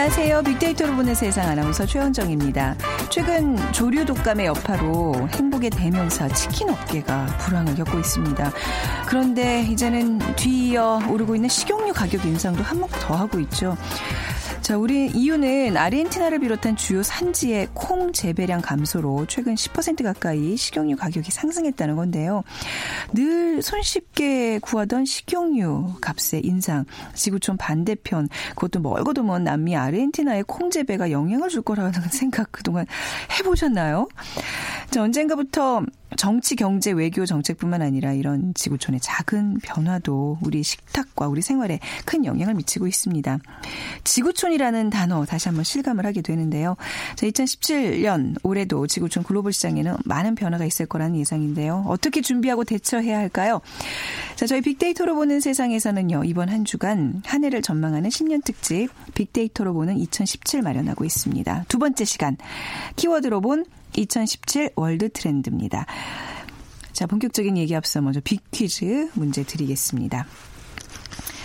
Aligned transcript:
안녕하세요. 0.00 0.42
빅데이터로 0.44 0.96
보는 0.96 1.14
세상 1.14 1.46
아나운서 1.46 1.84
최현정입니다. 1.84 2.74
최근 3.10 3.54
조류 3.70 4.06
독감의 4.06 4.46
여파로 4.46 5.28
행복의 5.28 5.68
대명사 5.68 6.26
치킨 6.28 6.70
업계가 6.70 7.26
불황을 7.40 7.74
겪고 7.74 7.98
있습니다. 7.98 8.50
그런데 9.06 9.60
이제는 9.64 10.18
뒤이어 10.36 11.00
오르고 11.06 11.34
있는 11.34 11.50
식용유 11.50 11.92
가격 11.92 12.24
인상도 12.24 12.62
한몫 12.62 12.88
더 12.98 13.14
하고 13.14 13.38
있죠. 13.40 13.76
자, 14.70 14.78
우리 14.78 15.08
이유는 15.08 15.76
아르헨티나를 15.76 16.38
비롯한 16.38 16.76
주요 16.76 17.02
산지의 17.02 17.70
콩 17.74 18.12
재배량 18.12 18.60
감소로 18.60 19.26
최근 19.26 19.56
10% 19.56 20.04
가까이 20.04 20.56
식용유 20.56 20.94
가격이 20.94 21.28
상승했다는 21.32 21.96
건데요. 21.96 22.44
늘 23.12 23.62
손쉽게 23.62 24.60
구하던 24.60 25.06
식용유 25.06 25.94
값의 26.00 26.46
인상, 26.46 26.84
지구촌 27.14 27.56
반대편, 27.56 28.28
그것도 28.50 28.78
멀고도 28.78 29.24
먼 29.24 29.42
남미 29.42 29.74
아르헨티나의 29.74 30.44
콩 30.46 30.70
재배가 30.70 31.10
영향을 31.10 31.48
줄 31.48 31.62
거라는 31.62 31.90
생각 32.12 32.52
그동안 32.52 32.86
해보셨나요? 33.40 34.06
자, 34.92 35.02
언젠가부터 35.02 35.82
정치, 36.16 36.56
경제, 36.56 36.90
외교 36.90 37.24
정책뿐만 37.24 37.82
아니라 37.82 38.12
이런 38.12 38.52
지구촌의 38.54 39.00
작은 39.00 39.58
변화도 39.62 40.38
우리 40.42 40.62
식탁과 40.62 41.28
우리 41.28 41.42
생활에 41.42 41.78
큰 42.04 42.24
영향을 42.24 42.54
미치고 42.54 42.86
있습니다. 42.86 43.38
지구촌이라는 44.04 44.90
단어 44.90 45.24
다시 45.24 45.48
한번 45.48 45.64
실감을 45.64 46.04
하게 46.06 46.22
되는데요. 46.22 46.76
자, 47.16 47.26
2017년 47.26 48.36
올해도 48.42 48.86
지구촌 48.86 49.22
글로벌 49.22 49.52
시장에는 49.52 49.96
많은 50.04 50.34
변화가 50.34 50.64
있을 50.64 50.86
거라는 50.86 51.16
예상인데요. 51.16 51.84
어떻게 51.86 52.20
준비하고 52.20 52.64
대처해야 52.64 53.18
할까요? 53.18 53.60
자, 54.36 54.46
저희 54.46 54.60
빅데이터로 54.60 55.14
보는 55.14 55.40
세상에서는요. 55.40 56.24
이번 56.24 56.48
한 56.48 56.64
주간 56.64 57.22
한 57.24 57.44
해를 57.44 57.62
전망하는 57.62 58.10
신년 58.10 58.42
특집 58.42 58.88
빅데이터로 59.14 59.72
보는 59.74 59.98
2017 59.98 60.62
마련하고 60.62 61.04
있습니다. 61.04 61.64
두 61.68 61.78
번째 61.78 62.04
시간 62.04 62.36
키워드로 62.96 63.40
본 63.40 63.64
2017 63.96 64.70
월드 64.76 65.10
트렌드입니다. 65.10 65.86
자, 66.92 67.06
본격적인 67.06 67.56
얘기 67.56 67.74
앞서 67.74 68.00
먼저 68.00 68.20
빅 68.22 68.42
퀴즈 68.50 69.10
문제 69.14 69.42
드리겠습니다. 69.42 70.26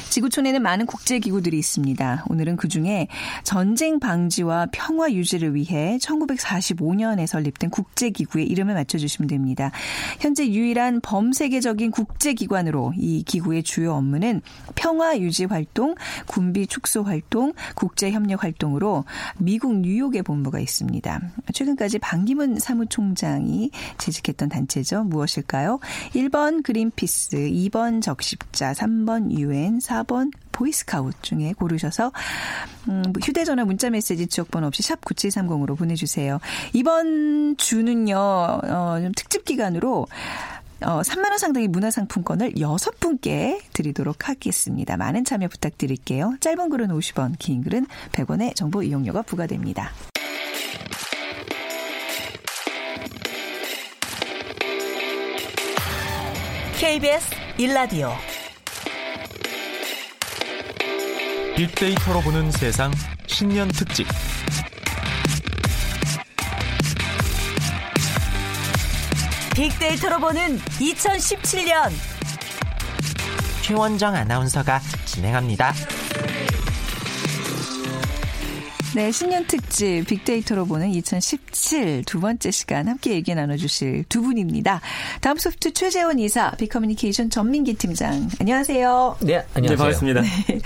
지구촌에는 0.09 0.61
많은 0.61 0.86
국제기구들이 0.86 1.58
있습니다. 1.58 2.25
오늘은 2.30 2.56
그중에 2.56 3.08
전쟁 3.44 4.00
방지와 4.00 4.67
평화 4.72 5.12
유지를 5.12 5.56
위해 5.56 5.97
1945년에 6.02 7.28
설립된 7.28 7.70
국제기구의 7.70 8.47
이름을 8.47 8.73
맞춰주시면 8.75 9.28
됩니다. 9.28 9.72
현재 10.20 10.47
유일한 10.47 11.02
범세계적인 11.02 11.92
국제기관으로 11.92 12.94
이 12.97 13.23
기구의 13.23 13.64
주요 13.64 13.94
업무는 13.94 14.42
평화 14.75 15.17
유지 15.20 15.45
활동, 15.45 15.95
군비 16.28 16.68
축소 16.68 17.03
활동, 17.03 17.53
국제협력 17.75 18.44
활동으로 18.44 19.03
미국 19.38 19.79
뉴욕에 19.79 20.22
본부가 20.22 20.59
있습니다. 20.59 21.22
최근까지 21.53 22.00
반기문 22.00 22.59
사무총장이 22.59 23.72
재직했던 23.97 24.50
단체죠. 24.50 25.03
무엇일까요? 25.03 25.79
1번 26.13 26.63
그린피스, 26.63 27.38
2번 27.38 28.02
적십자, 28.02 28.74
3번 28.74 29.31
유엔, 29.31 29.79
4번 29.79 29.94
4번 30.03 30.31
보이스카우트 30.51 31.17
중에 31.22 31.53
고르셔서 31.53 32.11
음, 32.88 33.03
휴대전화 33.23 33.66
문자메시지 33.66 34.28
지역번호 34.28 34.67
없이 34.67 34.83
샵 34.83 35.01
9730으로 35.01 35.78
보내주세요. 35.78 36.39
이번 36.73 37.57
주는요. 37.57 38.17
어, 38.17 39.00
좀 39.01 39.11
특집 39.16 39.45
기간으로 39.45 40.07
어, 40.81 41.01
3만 41.01 41.29
원 41.29 41.38
상당의 41.38 41.67
문화상품권을 41.69 42.53
6분께 42.53 43.61
드리도록 43.73 44.29
하겠습니다. 44.29 44.97
많은 44.97 45.23
참여 45.23 45.47
부탁드릴게요. 45.47 46.35
짧은 46.41 46.69
글은 46.69 46.89
50원, 46.89 47.35
긴 47.39 47.63
글은 47.63 47.88
100원의 48.11 48.55
정보 48.55 48.84
이용료가 48.84 49.22
부과됩니다. 49.23 49.91
KBS 56.78 57.29
1라디오 57.57 58.34
빅데이터로 61.55 62.19
보는 62.19 62.51
세상 62.51 62.91
신년 63.27 63.69
특집 63.69 64.05
빅데이터로 69.55 70.19
보는 70.19 70.59
2017년 70.59 71.91
최원정 73.61 74.16
아나운서가 74.16 74.81
진행합니다. 75.05 75.73
네, 78.95 79.11
신년 79.11 79.45
특집 79.47 80.05
빅데이터로 80.07 80.66
보는 80.66 80.89
2017 80.89 82.03
두 82.05 82.19
번째 82.19 82.51
시간 82.51 82.87
함께 82.87 83.11
얘기 83.11 83.33
나눠주실 83.33 84.05
두 84.07 84.22
분입니다. 84.22 84.81
다음 85.19 85.37
소프트 85.37 85.73
최재원 85.73 86.19
이사, 86.19 86.51
빅커뮤니케이션 86.51 87.29
전민기 87.29 87.73
팀장. 87.73 88.29
안녕하세요. 88.39 89.17
네, 89.22 89.45
안녕하세요. 89.53 89.61
네, 89.61 89.75
반갑습니다. 89.75 90.22
네. 90.22 90.61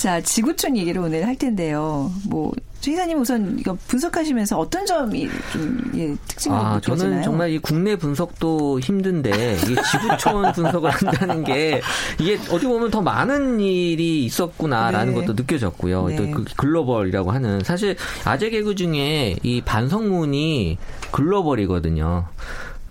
자, 0.00 0.18
지구촌 0.18 0.78
얘기를 0.78 1.02
오늘 1.02 1.26
할 1.26 1.36
텐데요. 1.36 2.10
뭐최 2.30 2.92
이사님 2.92 3.20
우선 3.20 3.58
이거 3.58 3.76
분석하시면서 3.86 4.58
어떤 4.58 4.86
점이 4.86 5.28
좀 5.52 5.92
예, 5.94 6.16
특징으로 6.26 6.58
아, 6.58 6.74
느껴지나요? 6.76 6.98
저는 6.98 7.22
정말 7.22 7.50
이 7.50 7.58
국내 7.58 7.96
분석도 7.96 8.80
힘든데 8.80 9.56
이 9.56 9.58
지구촌 9.58 10.52
분석을 10.56 10.88
한다는 10.88 11.44
게 11.44 11.82
이게 12.18 12.38
어디 12.50 12.64
보면 12.64 12.90
더 12.90 13.02
많은 13.02 13.60
일이 13.60 14.24
있었구나라는 14.24 15.12
네. 15.12 15.20
것도 15.20 15.34
느껴졌고요. 15.34 16.06
네. 16.06 16.16
또그 16.16 16.44
글로벌이라고 16.56 17.30
하는 17.30 17.60
사실 17.62 17.94
아재 18.24 18.48
개그 18.48 18.76
중에 18.76 19.36
이 19.42 19.60
반성문이 19.60 20.78
글로벌이거든요. 21.10 22.24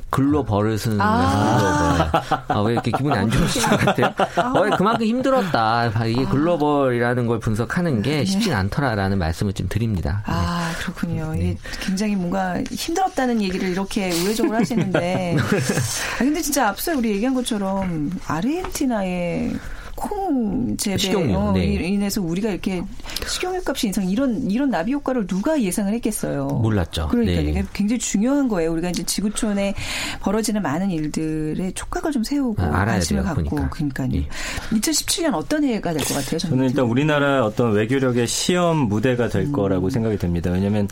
글로 0.09 0.43
버릇은 0.43 0.99
아. 0.99 2.09
글로벌. 2.09 2.39
아, 2.47 2.61
왜 2.61 2.73
이렇게 2.73 2.91
기분이 2.91 3.15
안 3.15 3.29
좋으신 3.29 3.61
것 3.61 3.77
같아요? 3.77 4.13
어, 4.37 4.77
그만큼 4.77 5.05
힘들었다. 5.05 5.91
이게 6.05 6.25
아. 6.25 6.29
글로벌이라는 6.29 7.27
걸 7.27 7.39
분석하는 7.39 8.01
게 8.01 8.17
네. 8.17 8.25
쉽진 8.25 8.53
않더라라는 8.53 9.17
말씀을 9.17 9.53
좀 9.53 9.67
드립니다. 9.69 10.23
아, 10.25 10.71
그렇군요. 10.79 11.31
네. 11.33 11.39
이게 11.39 11.57
굉장히 11.81 12.15
뭔가 12.15 12.61
힘들었다는 12.71 13.41
얘기를 13.41 13.69
이렇게 13.69 14.11
우회적으로 14.11 14.57
하시는데. 14.57 15.37
아, 15.39 16.17
근데 16.17 16.41
진짜 16.41 16.67
앞서 16.67 16.95
우리 16.95 17.11
얘기한 17.11 17.33
것처럼 17.33 18.11
아르헨티나의 18.27 19.53
콩 19.99 20.77
재배 20.77 20.97
식용유, 20.97 21.35
어, 21.37 21.51
네. 21.51 21.65
인해서 21.65 22.21
우리가 22.21 22.49
이렇게 22.51 22.81
식용유 23.27 23.61
값이 23.67 23.87
인상 23.87 24.09
이런 24.09 24.49
이런 24.49 24.69
나비 24.69 24.93
효과를 24.93 25.27
누가 25.27 25.61
예상을 25.61 25.93
했겠어요. 25.93 26.47
몰랐죠. 26.47 27.09
그러니까 27.09 27.41
네. 27.41 27.49
이게 27.49 27.63
굉장히 27.73 27.99
중요한 27.99 28.47
거예요. 28.47 28.71
우리가 28.71 28.89
이제 28.89 29.03
지구촌에 29.03 29.73
벌어지는 30.21 30.61
많은 30.61 30.89
일들의 30.89 31.73
촉각을 31.73 32.13
좀 32.13 32.23
세우고 32.23 32.63
아, 32.63 32.85
관심을 32.85 33.23
갖고 33.23 33.43
그러니까. 33.43 33.69
그러니까요. 33.69 34.07
네. 34.07 34.27
2017년 34.71 35.33
어떤 35.33 35.65
해가 35.65 35.91
될 35.91 35.99
것 36.05 36.13
같아요? 36.15 36.39
저는 36.39 36.69
일단 36.69 36.85
우리나라 36.85 37.45
어떤 37.45 37.73
외교력의 37.73 38.25
시험 38.27 38.77
무대가 38.77 39.27
될 39.27 39.43
음. 39.47 39.51
거라고 39.51 39.89
생각이 39.89 40.17
됩니다. 40.17 40.49
왜냐하면 40.49 40.87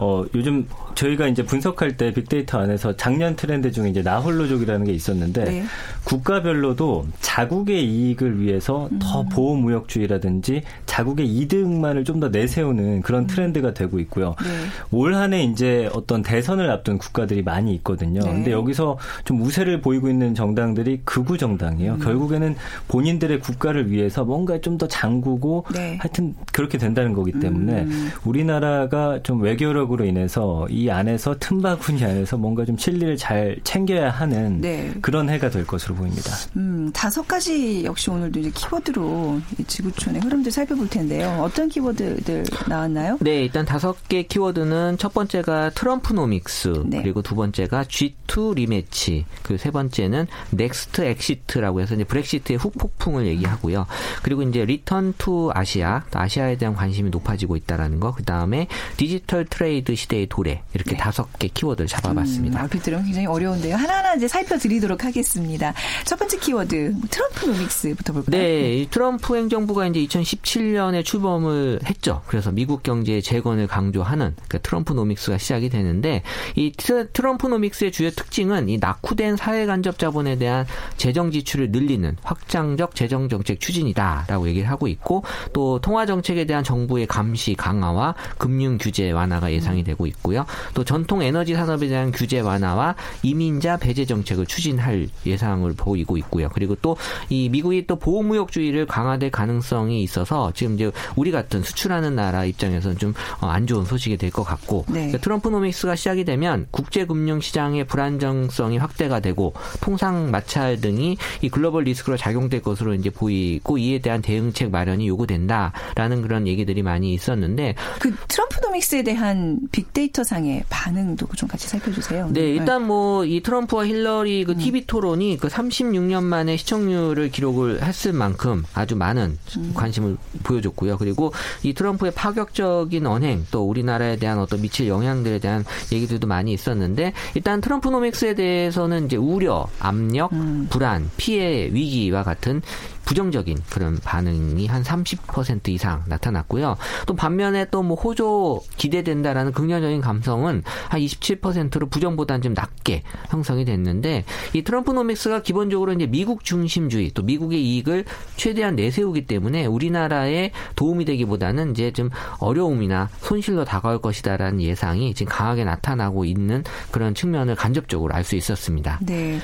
어, 0.00 0.24
요즘 0.34 0.66
저희가 0.94 1.28
이제 1.28 1.42
분석할 1.44 1.96
때 1.96 2.12
빅데이터 2.12 2.58
안에서 2.58 2.96
작년 2.96 3.36
트렌드 3.36 3.70
중에 3.72 3.88
이제 3.88 4.02
나홀로족이라는 4.02 4.84
게 4.86 4.92
있었는데 4.92 5.44
네. 5.44 5.64
국가별로도 6.04 7.06
자국의 7.20 7.84
이익을 7.84 8.40
위해 8.40 8.50
위해서 8.50 8.88
음. 8.92 8.98
더 9.00 9.22
보호무역주의라든지 9.24 10.62
자국의 10.86 11.26
이득만을 11.26 12.04
좀 12.04 12.20
더 12.20 12.28
내세우는 12.28 13.00
그런 13.00 13.22
음. 13.22 13.26
트렌드가 13.26 13.72
되고 13.72 13.98
있고요. 14.00 14.34
네. 14.42 14.48
올 14.90 15.14
한해 15.14 15.42
이제 15.44 15.88
어떤 15.94 16.20
대선을 16.20 16.70
앞둔 16.70 16.98
국가들이 16.98 17.42
많이 17.42 17.72
있거든요. 17.76 18.20
네. 18.20 18.30
근데 18.30 18.52
여기서 18.52 18.98
좀 19.24 19.40
우세를 19.40 19.80
보이고 19.80 20.10
있는 20.10 20.34
정당들이 20.34 21.00
극우 21.06 21.38
정당이에요. 21.38 21.94
음. 21.94 21.98
결국에는 22.00 22.56
본인들의 22.88 23.40
국가를 23.40 23.90
위해서 23.90 24.24
뭔가 24.24 24.60
좀 24.60 24.80
더 24.80 24.86
장구고 24.86 25.66
네. 25.74 25.98
하여튼 26.00 26.34
그렇게 26.52 26.78
된다는 26.78 27.12
거기 27.12 27.32
때문에 27.32 27.82
음. 27.82 28.10
우리나라가 28.24 29.20
좀 29.22 29.42
외교력 29.42 29.89
으로 29.92 30.04
인해서 30.04 30.68
이 30.70 30.88
안에서 30.88 31.34
틈바구니 31.40 32.04
안에서 32.04 32.36
뭔가 32.36 32.64
좀 32.64 32.78
실리를 32.78 33.16
잘 33.16 33.58
챙겨야 33.64 34.10
하는 34.10 34.60
네. 34.60 34.92
그런 35.02 35.28
해가 35.28 35.50
될 35.50 35.66
것으로 35.66 35.96
보입니다. 35.96 36.30
음, 36.54 36.92
다섯 36.92 37.26
가지 37.26 37.84
역시 37.84 38.08
오늘도 38.08 38.38
이제 38.38 38.50
키워드로 38.54 39.40
지구촌의 39.66 40.20
흐름들 40.20 40.52
살펴볼 40.52 40.88
텐데요. 40.88 41.40
어떤 41.42 41.68
키워드들 41.68 42.44
나왔나요? 42.68 43.18
네, 43.20 43.42
일단 43.42 43.64
다섯 43.64 43.96
개 44.06 44.22
키워드는 44.22 44.98
첫 44.98 45.12
번째가 45.12 45.70
트럼프노믹스, 45.70 46.84
네. 46.86 47.02
그리고 47.02 47.22
두 47.22 47.34
번째가 47.34 47.84
G2 47.84 48.54
rematch, 48.54 49.24
그리고 49.42 49.58
세 49.60 49.72
번째는 49.72 50.28
next 50.50 51.02
exit라고 51.02 51.80
해서 51.80 51.96
이제 51.96 52.04
브렉시트의 52.04 52.58
후폭풍을 52.58 53.26
얘기하고요. 53.26 53.86
그리고 54.22 54.42
이제 54.42 54.64
return 54.64 55.14
to 55.18 55.50
Asia, 55.52 56.04
아시아에 56.12 56.58
대한 56.58 56.76
관심이 56.76 57.10
높아지고 57.10 57.56
있다라는 57.56 57.98
거. 57.98 58.14
그 58.14 58.22
다음에 58.22 58.68
디지털 58.96 59.44
trade 59.46 59.94
시대의 59.94 60.26
도래 60.28 60.62
이렇게 60.74 60.92
네. 60.92 60.96
다섯 60.96 61.26
개 61.38 61.48
키워드를 61.48 61.88
잡아봤습니다. 61.88 62.60
음, 62.60 62.64
앞에 62.64 62.78
들으면 62.78 63.04
굉장히 63.04 63.26
어려운데요. 63.26 63.76
하나하나 63.76 64.14
이제 64.14 64.28
살펴드리도록 64.28 65.04
하겠습니다. 65.04 65.74
첫 66.04 66.18
번째 66.18 66.38
키워드 66.38 66.94
트럼프노믹스부터 67.10 68.12
볼까요? 68.12 68.30
네, 68.30 68.86
트럼프 68.90 69.36
행정부가 69.36 69.86
이제 69.86 70.00
2017년에 70.00 71.04
출범을 71.04 71.80
했죠. 71.86 72.22
그래서 72.26 72.50
미국 72.50 72.82
경제의 72.82 73.22
재건을 73.22 73.66
강조하는 73.66 74.34
그러니까 74.34 74.58
트럼프노믹스가 74.58 75.38
시작이 75.38 75.68
되는데 75.68 76.22
이 76.56 76.72
트럼프노믹스의 76.72 77.92
주요 77.92 78.10
특징은 78.10 78.68
이 78.68 78.78
낙후된 78.78 79.36
사회 79.36 79.66
간접 79.66 79.98
자본에 79.98 80.36
대한 80.36 80.66
재정 80.96 81.30
지출을 81.30 81.70
늘리는 81.70 82.16
확장적 82.22 82.94
재정 82.94 83.28
정책 83.28 83.60
추진이다라고 83.60 84.48
얘기를 84.48 84.68
하고 84.68 84.88
있고 84.88 85.24
또 85.52 85.80
통화 85.80 86.06
정책에 86.06 86.44
대한 86.44 86.64
정부의 86.64 87.06
감시 87.06 87.54
강화와 87.54 88.14
금융 88.38 88.78
규제 88.78 89.10
완화가 89.10 89.50
예상이 89.60 89.84
되고 89.84 90.06
있고요. 90.06 90.46
또 90.74 90.84
전통 90.84 91.22
에너지 91.22 91.54
산업에 91.54 91.88
대한 91.88 92.12
규제 92.12 92.40
완화와 92.40 92.94
이민자 93.22 93.76
배제 93.78 94.04
정책을 94.04 94.46
추진할 94.46 95.08
예상을 95.26 95.70
보이고 95.74 96.16
있고요. 96.16 96.48
그리고 96.52 96.74
또 96.76 96.96
이 97.28 97.48
미국이 97.48 97.86
또 97.86 97.96
보호무역주의를 97.96 98.86
강화될 98.86 99.30
가능성이 99.30 100.02
있어서 100.02 100.52
지금 100.54 100.74
이제 100.74 100.90
우리 101.16 101.30
같은 101.30 101.62
수출하는 101.62 102.14
나라 102.14 102.44
입장에서는 102.44 102.98
좀안 102.98 103.14
어, 103.40 103.66
좋은 103.66 103.84
소식이 103.84 104.16
될 104.16 104.30
것 104.30 104.44
같고 104.44 104.84
네. 104.86 104.92
그러니까 104.92 105.18
트럼프노믹스가 105.18 105.96
시작이 105.96 106.24
되면 106.24 106.68
국제금융시장의 106.70 107.84
불안정성이 107.84 108.78
확대가 108.78 109.18
되고 109.18 109.52
통상 109.80 110.30
마찰 110.30 110.80
등이 110.80 111.16
이 111.42 111.48
글로벌 111.48 111.82
리스크로 111.82 112.16
작용될 112.16 112.62
것으로 112.62 112.94
이제 112.94 113.10
보이고 113.10 113.76
이에 113.76 113.98
대한 113.98 114.22
대응책 114.22 114.70
마련이 114.70 115.08
요구된다라는 115.08 116.22
그런 116.22 116.46
얘기들이 116.46 116.82
많이 116.82 117.12
있었는데 117.12 117.74
그 117.98 118.14
트럼프노믹스에 118.28 119.02
대한 119.02 119.49
빅데이터 119.72 120.24
상의 120.24 120.64
반응도 120.68 121.26
좀 121.36 121.48
같이 121.48 121.68
살펴주세요. 121.68 122.28
네, 122.32 122.50
일단 122.50 122.86
뭐 122.86 123.20
이 123.30 123.40
트럼프와 123.42 123.86
힐러리 123.86 124.44
그 124.44 124.56
TV 124.56 124.80
음. 124.80 124.84
토론이 124.86 125.38
그 125.40 125.48
36년 125.48 126.22
만에 126.22 126.56
시청률을 126.56 127.30
기록을 127.30 127.82
했을 127.82 128.12
만큼 128.12 128.64
아주 128.74 128.96
많은 128.96 129.38
음. 129.56 129.72
관심을 129.74 130.16
보여줬고요. 130.42 130.98
그리고 130.98 131.32
이 131.62 131.72
트럼프의 131.72 132.12
파격적인 132.12 133.06
언행 133.06 133.46
또 133.50 133.68
우리나라에 133.68 134.16
대한 134.16 134.38
어떤 134.38 134.60
미칠 134.62 134.88
영향들에 134.88 135.38
대한 135.38 135.64
얘기들도 135.92 136.26
많이 136.26 136.52
있었는데 136.52 137.12
일단 137.34 137.60
트럼프노믹스에 137.60 138.34
대해서는 138.34 139.06
이제 139.06 139.16
우려, 139.16 139.68
압력, 139.78 140.32
음. 140.32 140.66
불안, 140.70 141.10
피해, 141.16 141.68
위기와 141.72 142.22
같은 142.22 142.62
부정적인 143.10 143.58
그런 143.70 143.96
반응이 143.96 144.68
한 144.68 144.84
30% 144.84 145.68
이상 145.70 146.04
나타났고요. 146.06 146.76
또 147.06 147.16
반면에 147.16 147.66
또 147.68 147.80
뭐 147.80 147.96
호조 147.96 148.60
기대된다라는 148.76 149.52
긍정적인 149.52 150.02
감성은 150.02 150.62
한 150.90 151.00
27%로 151.00 151.88
부정보다는 151.88 152.42
좀 152.42 152.54
낮게 152.54 153.02
형성이 153.30 153.64
됐는데 153.64 154.24
이 154.52 154.62
트럼프노믹스가 154.62 155.40
기본적으로 155.42 155.94
이제 155.94 156.06
미국 156.06 156.44
중심주의 156.44 157.10
또 157.14 157.22
미국의 157.22 157.60
이익을 157.64 158.04
최대한 158.36 158.76
내세우기 158.76 159.26
때문에 159.26 159.64
우리나라에 159.64 160.52
도움이 160.76 161.06
되기보다는 161.06 161.70
이제 161.72 161.90
좀 161.90 162.10
어려움이나 162.38 163.08
손실로 163.20 163.64
다가올 163.64 164.00
것이다라는 164.02 164.60
예상이 164.60 165.14
지금 165.14 165.32
강하게 165.32 165.64
나타나고 165.64 166.26
있는 166.26 166.62
그런 166.92 167.14
측면을 167.14 167.56
간접적으로 167.56 168.14
알 168.14 168.22
수 168.22 168.36
있었습니다. 168.36 169.00
네. 169.02 169.40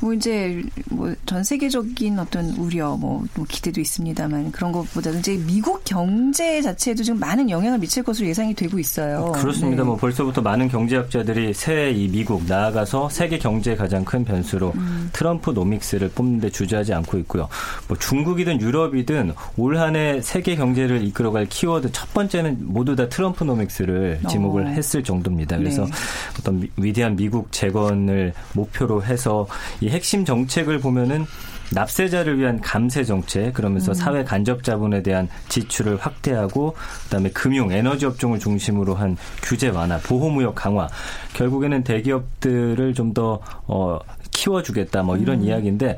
뭐 0.00 0.14
이제 0.14 0.62
뭐 0.90 1.12
전 1.26 1.42
세계적인 1.44 2.18
어떤 2.18 2.50
우려 2.56 2.96
뭐 2.96 3.09
뭐, 3.34 3.46
기대도 3.48 3.80
있습니다만 3.80 4.52
그런 4.52 4.72
것보다는 4.72 5.18
이제 5.20 5.36
미국 5.46 5.82
경제 5.84 6.62
자체에도 6.62 7.02
지금 7.02 7.18
많은 7.18 7.50
영향을 7.50 7.78
미칠 7.78 8.02
것으로 8.02 8.28
예상이 8.28 8.54
되고 8.54 8.78
있어요. 8.78 9.32
그렇습니다. 9.32 9.82
네. 9.82 9.86
뭐 9.86 9.96
벌써부터 9.96 10.40
많은 10.42 10.68
경제학자들이 10.68 11.52
새해 11.54 11.90
이 11.90 12.08
미국 12.08 12.44
나아가서 12.46 13.08
세계 13.08 13.38
경제의 13.38 13.76
가장 13.76 14.04
큰 14.04 14.24
변수로 14.24 14.72
음. 14.76 15.10
트럼프 15.12 15.50
노믹스를 15.50 16.10
뽑는데 16.10 16.50
주저하지 16.50 16.94
않고 16.94 17.18
있고요. 17.18 17.48
뭐 17.88 17.96
중국이든 17.98 18.60
유럽이든 18.60 19.32
올 19.56 19.76
한 19.76 19.96
해 19.96 20.20
세계 20.22 20.54
경제를 20.56 21.02
이끌어갈 21.04 21.46
키워드 21.46 21.90
첫 21.92 22.12
번째는 22.14 22.58
모두 22.60 22.94
다 22.94 23.08
트럼프 23.08 23.42
노믹스를 23.44 24.20
지목을 24.28 24.66
어. 24.66 24.68
했을 24.68 25.02
정도입니다. 25.02 25.56
그래서 25.58 25.84
네. 25.84 25.90
어떤 26.38 26.68
위대한 26.76 27.16
미국 27.16 27.50
재건을 27.50 28.32
목표로 28.52 29.02
해서 29.02 29.46
이 29.80 29.88
핵심 29.88 30.24
정책을 30.24 30.78
보면은 30.80 31.24
납세자를 31.72 32.38
위한 32.38 32.60
감세 32.60 33.04
정책 33.04 33.54
그러면서 33.54 33.92
음. 33.92 33.94
사회 33.94 34.24
간접 34.24 34.64
자본에 34.64 35.02
대한 35.02 35.28
지출을 35.48 35.96
확대하고 35.96 36.74
그다음에 37.04 37.30
금융 37.30 37.72
에너지 37.72 38.06
업종을 38.06 38.38
중심으로 38.38 38.94
한 38.94 39.16
규제 39.42 39.68
완화 39.68 39.98
보호 39.98 40.30
무역 40.30 40.54
강화 40.54 40.88
결국에는 41.34 41.84
대기업들을 41.84 42.94
좀더 42.94 43.40
어, 43.66 43.98
키워주겠다 44.32 45.02
뭐 45.02 45.16
이런 45.16 45.40
음. 45.40 45.44
이야기인데 45.44 45.96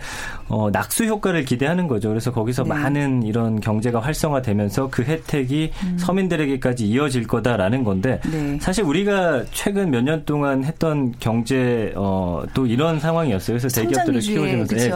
어, 0.49 0.71
낙수 0.71 1.05
효과를 1.05 1.45
기대하는 1.45 1.89
거죠. 1.89 2.09
그래서 2.09 2.33
거기서 2.33 2.65
네. 2.65 2.69
많은 2.71 3.23
이런 3.23 3.61
경제가 3.61 4.01
활성화되면서 4.01 4.89
그 4.91 5.03
혜택이 5.03 5.71
음. 5.85 5.97
서민들에게까지 5.99 6.87
이어질 6.87 7.27
거다라는 7.27 7.85
건데 7.85 8.21
네. 8.31 8.59
사실 8.61 8.85
우리가 8.85 9.45
최근 9.53 9.91
몇 9.91 10.03
년 10.03 10.25
동안 10.25 10.65
했던 10.65 11.15
경제 11.21 11.93
어, 11.95 12.43
또 12.55 12.67
이런 12.67 12.99
상황이었어요. 12.99 13.57
그래서 13.59 13.81
대기업들을 13.81 14.21
키워주면서 14.21 14.77
예. 14.77 14.91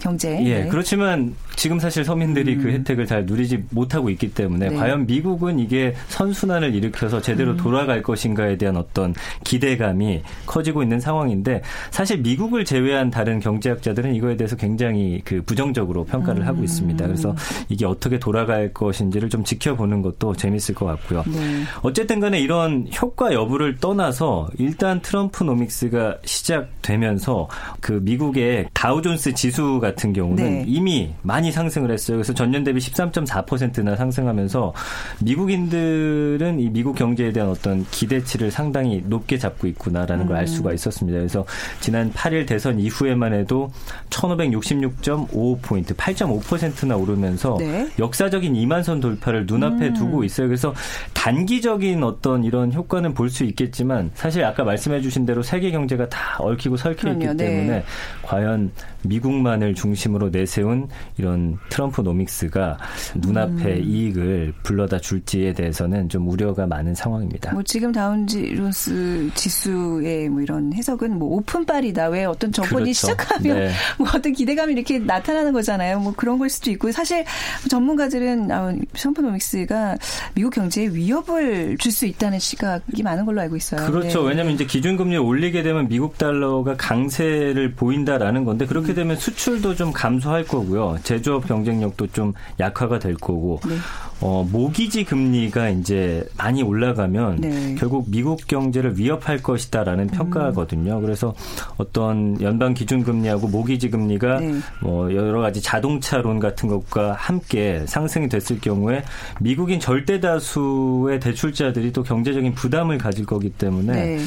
경제 0.00 0.44
예 0.44 0.62
네. 0.64 0.68
그렇지만 0.68 1.34
지금 1.56 1.78
사실 1.78 2.04
서민들이 2.04 2.56
그 2.56 2.60
음. 2.60 2.64
그 2.64 2.72
혜택을 2.72 3.06
잘 3.06 3.26
누리지 3.26 3.64
못하고 3.70 4.10
있기 4.10 4.32
때문에 4.32 4.70
네. 4.70 4.76
과연 4.76 5.06
미국은 5.06 5.58
이게 5.58 5.94
선순환을 6.08 6.74
일으켜서 6.74 7.20
제대로 7.20 7.52
음. 7.52 7.56
돌아갈 7.56 8.02
것인가에 8.02 8.56
대한 8.56 8.76
어떤 8.76 9.14
기대감이 9.44 10.22
커지고 10.46 10.82
있는 10.82 10.98
상황인데 11.00 11.62
사실 11.90 12.18
미국을 12.18 12.64
제외한 12.64 13.10
다른 13.10 13.40
경제학자들은 13.40 14.14
이거에 14.14 14.36
대해서 14.36 14.56
굉장히 14.56 15.20
그 15.24 15.42
부정적으로 15.42 16.04
평가를 16.04 16.42
음. 16.42 16.46
하고 16.46 16.64
있습니다. 16.64 17.06
그래서 17.06 17.34
이게 17.68 17.84
어떻게 17.84 18.18
돌아갈 18.18 18.72
것인지를 18.72 19.28
좀 19.28 19.44
지켜보는 19.44 20.02
것도 20.02 20.34
재밌을 20.34 20.74
것 20.74 20.86
같고요. 20.86 21.22
네. 21.26 21.62
어쨌든 21.82 22.20
간에 22.20 22.40
이런 22.40 22.86
효과 23.00 23.32
여부를 23.32 23.76
떠나서 23.76 24.48
일단 24.58 25.00
트럼프 25.02 25.44
노믹스가 25.44 26.18
시작되면서 26.24 27.48
그 27.80 28.00
미국의 28.02 28.68
다우존스 28.72 29.34
지수 29.34 29.80
같은 29.80 30.12
경우는 30.12 30.44
네. 30.44 30.64
이미 30.66 31.14
많이 31.22 31.43
상승을 31.52 31.90
했어요. 31.90 32.16
그래서 32.16 32.32
전년 32.32 32.64
대비 32.64 32.80
13.4%나 32.80 33.96
상승하면서 33.96 34.72
미국인들은 35.20 36.60
이 36.60 36.70
미국 36.70 36.96
경제에 36.96 37.32
대한 37.32 37.50
어떤 37.50 37.84
기대치를 37.90 38.50
상당히 38.50 39.02
높게 39.06 39.36
잡고 39.38 39.66
있구나라는 39.66 40.26
걸알 40.26 40.46
수가 40.46 40.72
있었습니다. 40.72 41.18
그래서 41.18 41.44
지난 41.80 42.10
8일 42.12 42.46
대선 42.46 42.80
이후에만 42.80 43.34
해도 43.34 43.70
1566.55포인트, 44.10 45.94
8.5%나 45.94 46.96
오르면서 46.96 47.56
네. 47.58 47.88
역사적인 47.98 48.54
2만 48.54 48.82
선 48.82 49.00
돌파를 49.00 49.46
눈앞에 49.46 49.88
음. 49.88 49.94
두고 49.94 50.24
있어요. 50.24 50.46
그래서 50.48 50.74
단기적인 51.12 52.02
어떤 52.02 52.44
이런 52.44 52.72
효과는 52.72 53.12
볼 53.12 53.34
수 53.34 53.42
있겠지만 53.42 54.12
사실 54.14 54.44
아까 54.44 54.62
말씀해 54.62 55.00
주신 55.00 55.26
대로 55.26 55.42
세계 55.42 55.72
경제가 55.72 56.08
다 56.08 56.36
얽히고 56.38 56.76
설켜 56.76 57.10
있기 57.10 57.26
네. 57.26 57.36
때문에 57.36 57.84
과연 58.22 58.70
미국만을 59.06 59.74
중심으로 59.74 60.30
내세운 60.30 60.88
이런 61.16 61.58
트럼프 61.70 62.02
노믹스가 62.02 62.78
눈앞에 63.16 63.76
음. 63.76 63.82
이익을 63.84 64.52
불러다 64.62 64.98
줄지에 64.98 65.54
대해서는 65.54 66.08
좀 66.08 66.28
우려가 66.28 66.66
많은 66.66 66.94
상황입니다. 66.94 67.52
뭐 67.52 67.62
지금 67.62 67.90
다우존스 67.92 69.30
지수의 69.34 70.28
뭐 70.28 70.42
이런 70.42 70.72
해석은 70.74 71.18
뭐 71.18 71.36
오픈빨이다. 71.36 72.08
왜 72.08 72.24
어떤 72.24 72.52
정권이 72.52 72.84
그렇죠. 72.84 72.92
시작하면 72.92 73.58
네. 73.58 73.70
뭐 73.98 74.06
어떤 74.14 74.32
기대감이 74.32 74.72
이렇게 74.74 74.98
나타나는 74.98 75.52
거잖아요. 75.52 76.00
뭐 76.00 76.12
그런 76.14 76.38
걸 76.38 76.50
수도 76.50 76.70
있고 76.70 76.92
사실 76.92 77.24
전문가들은 77.70 78.50
아, 78.50 78.74
트럼프 78.92 79.22
노믹스가 79.22 79.96
미국 80.34 80.50
경제에 80.50 80.88
위협을 80.88 81.78
줄 81.78 81.94
수 81.94 82.04
있다는 82.06 82.38
시각이 82.38 83.02
많은 83.02 83.24
걸로 83.24 83.40
알고 83.40 83.56
있어요. 83.56 83.90
그렇죠. 83.90 84.22
네. 84.22 84.30
왜냐하면 84.30 84.54
이제 84.54 84.66
기준금리를 84.66 85.18
올리게 85.20 85.62
되면 85.62 85.88
미국 85.88 86.18
달러가 86.18 86.76
강세를 86.76 87.72
보인다라는 87.74 88.44
건데 88.44 88.66
그렇게 88.66 88.93
음. 88.94 89.04
되면 89.04 89.16
수출도 89.16 89.74
좀 89.74 89.92
감소할 89.92 90.44
거고요. 90.44 90.98
제조업 91.02 91.46
경쟁력도 91.46 92.06
좀 92.08 92.32
약화가 92.58 92.98
될 92.98 93.14
거고 93.14 93.60
네. 93.66 93.76
어, 94.20 94.46
모기지 94.50 95.04
금리가 95.04 95.68
이제 95.70 96.26
많이 96.38 96.62
올라가면 96.62 97.36
네. 97.40 97.74
결국 97.78 98.06
미국 98.08 98.46
경제를 98.46 98.98
위협할 98.98 99.42
것이다라는 99.42 100.04
음. 100.04 100.08
평가거든요. 100.08 101.00
그래서 101.00 101.34
어떤 101.76 102.40
연방 102.40 102.72
기준 102.72 103.02
금리하고 103.02 103.48
모기지 103.48 103.90
금리가 103.90 104.40
네. 104.40 104.54
뭐 104.80 105.14
여러 105.14 105.40
가지 105.40 105.60
자동차론 105.60 106.38
같은 106.38 106.68
것과 106.68 107.12
함께 107.12 107.84
상승이 107.86 108.28
됐을 108.28 108.60
경우에 108.60 109.02
미국인 109.40 109.80
절대 109.80 110.20
다수의 110.20 111.20
대출자들이 111.20 111.92
또 111.92 112.02
경제적인 112.02 112.54
부담을 112.54 112.98
가질 112.98 113.26
거기 113.26 113.50
때문에 113.50 113.92
네. 113.92 114.18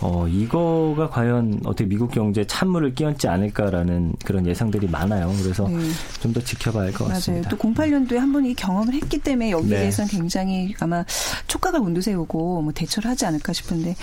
어, 0.00 0.26
이거가 0.28 1.08
과연 1.10 1.60
어떻게 1.64 1.88
미국 1.88 2.10
경제에 2.10 2.44
찬물을 2.46 2.94
끼얹지 2.94 3.28
않을까라는 3.28 4.14
그런 4.24 4.46
예상들이 4.46 4.88
많아요. 4.88 5.32
그래서 5.42 5.66
네. 5.68 5.78
좀더 6.20 6.40
지켜봐야 6.40 6.84
할 6.86 6.92
것 6.92 7.08
같습니다. 7.08 7.48
맞아요. 7.48 7.56
또 7.56 7.56
08년도에 7.56 8.16
한 8.16 8.32
번 8.32 8.44
이 8.46 8.54
경험을 8.54 8.92
했기 8.94 9.18
때문에 9.18 9.50
여기에 9.50 9.68
네. 9.70 9.76
대해서는 9.80 10.08
굉장히 10.10 10.74
아마 10.80 11.04
촉각을 11.48 11.80
곤두세우고 11.80 12.62
뭐 12.62 12.72
대처를 12.72 13.10
하지 13.10 13.24
않을까 13.26 13.52
싶은데 13.52 13.96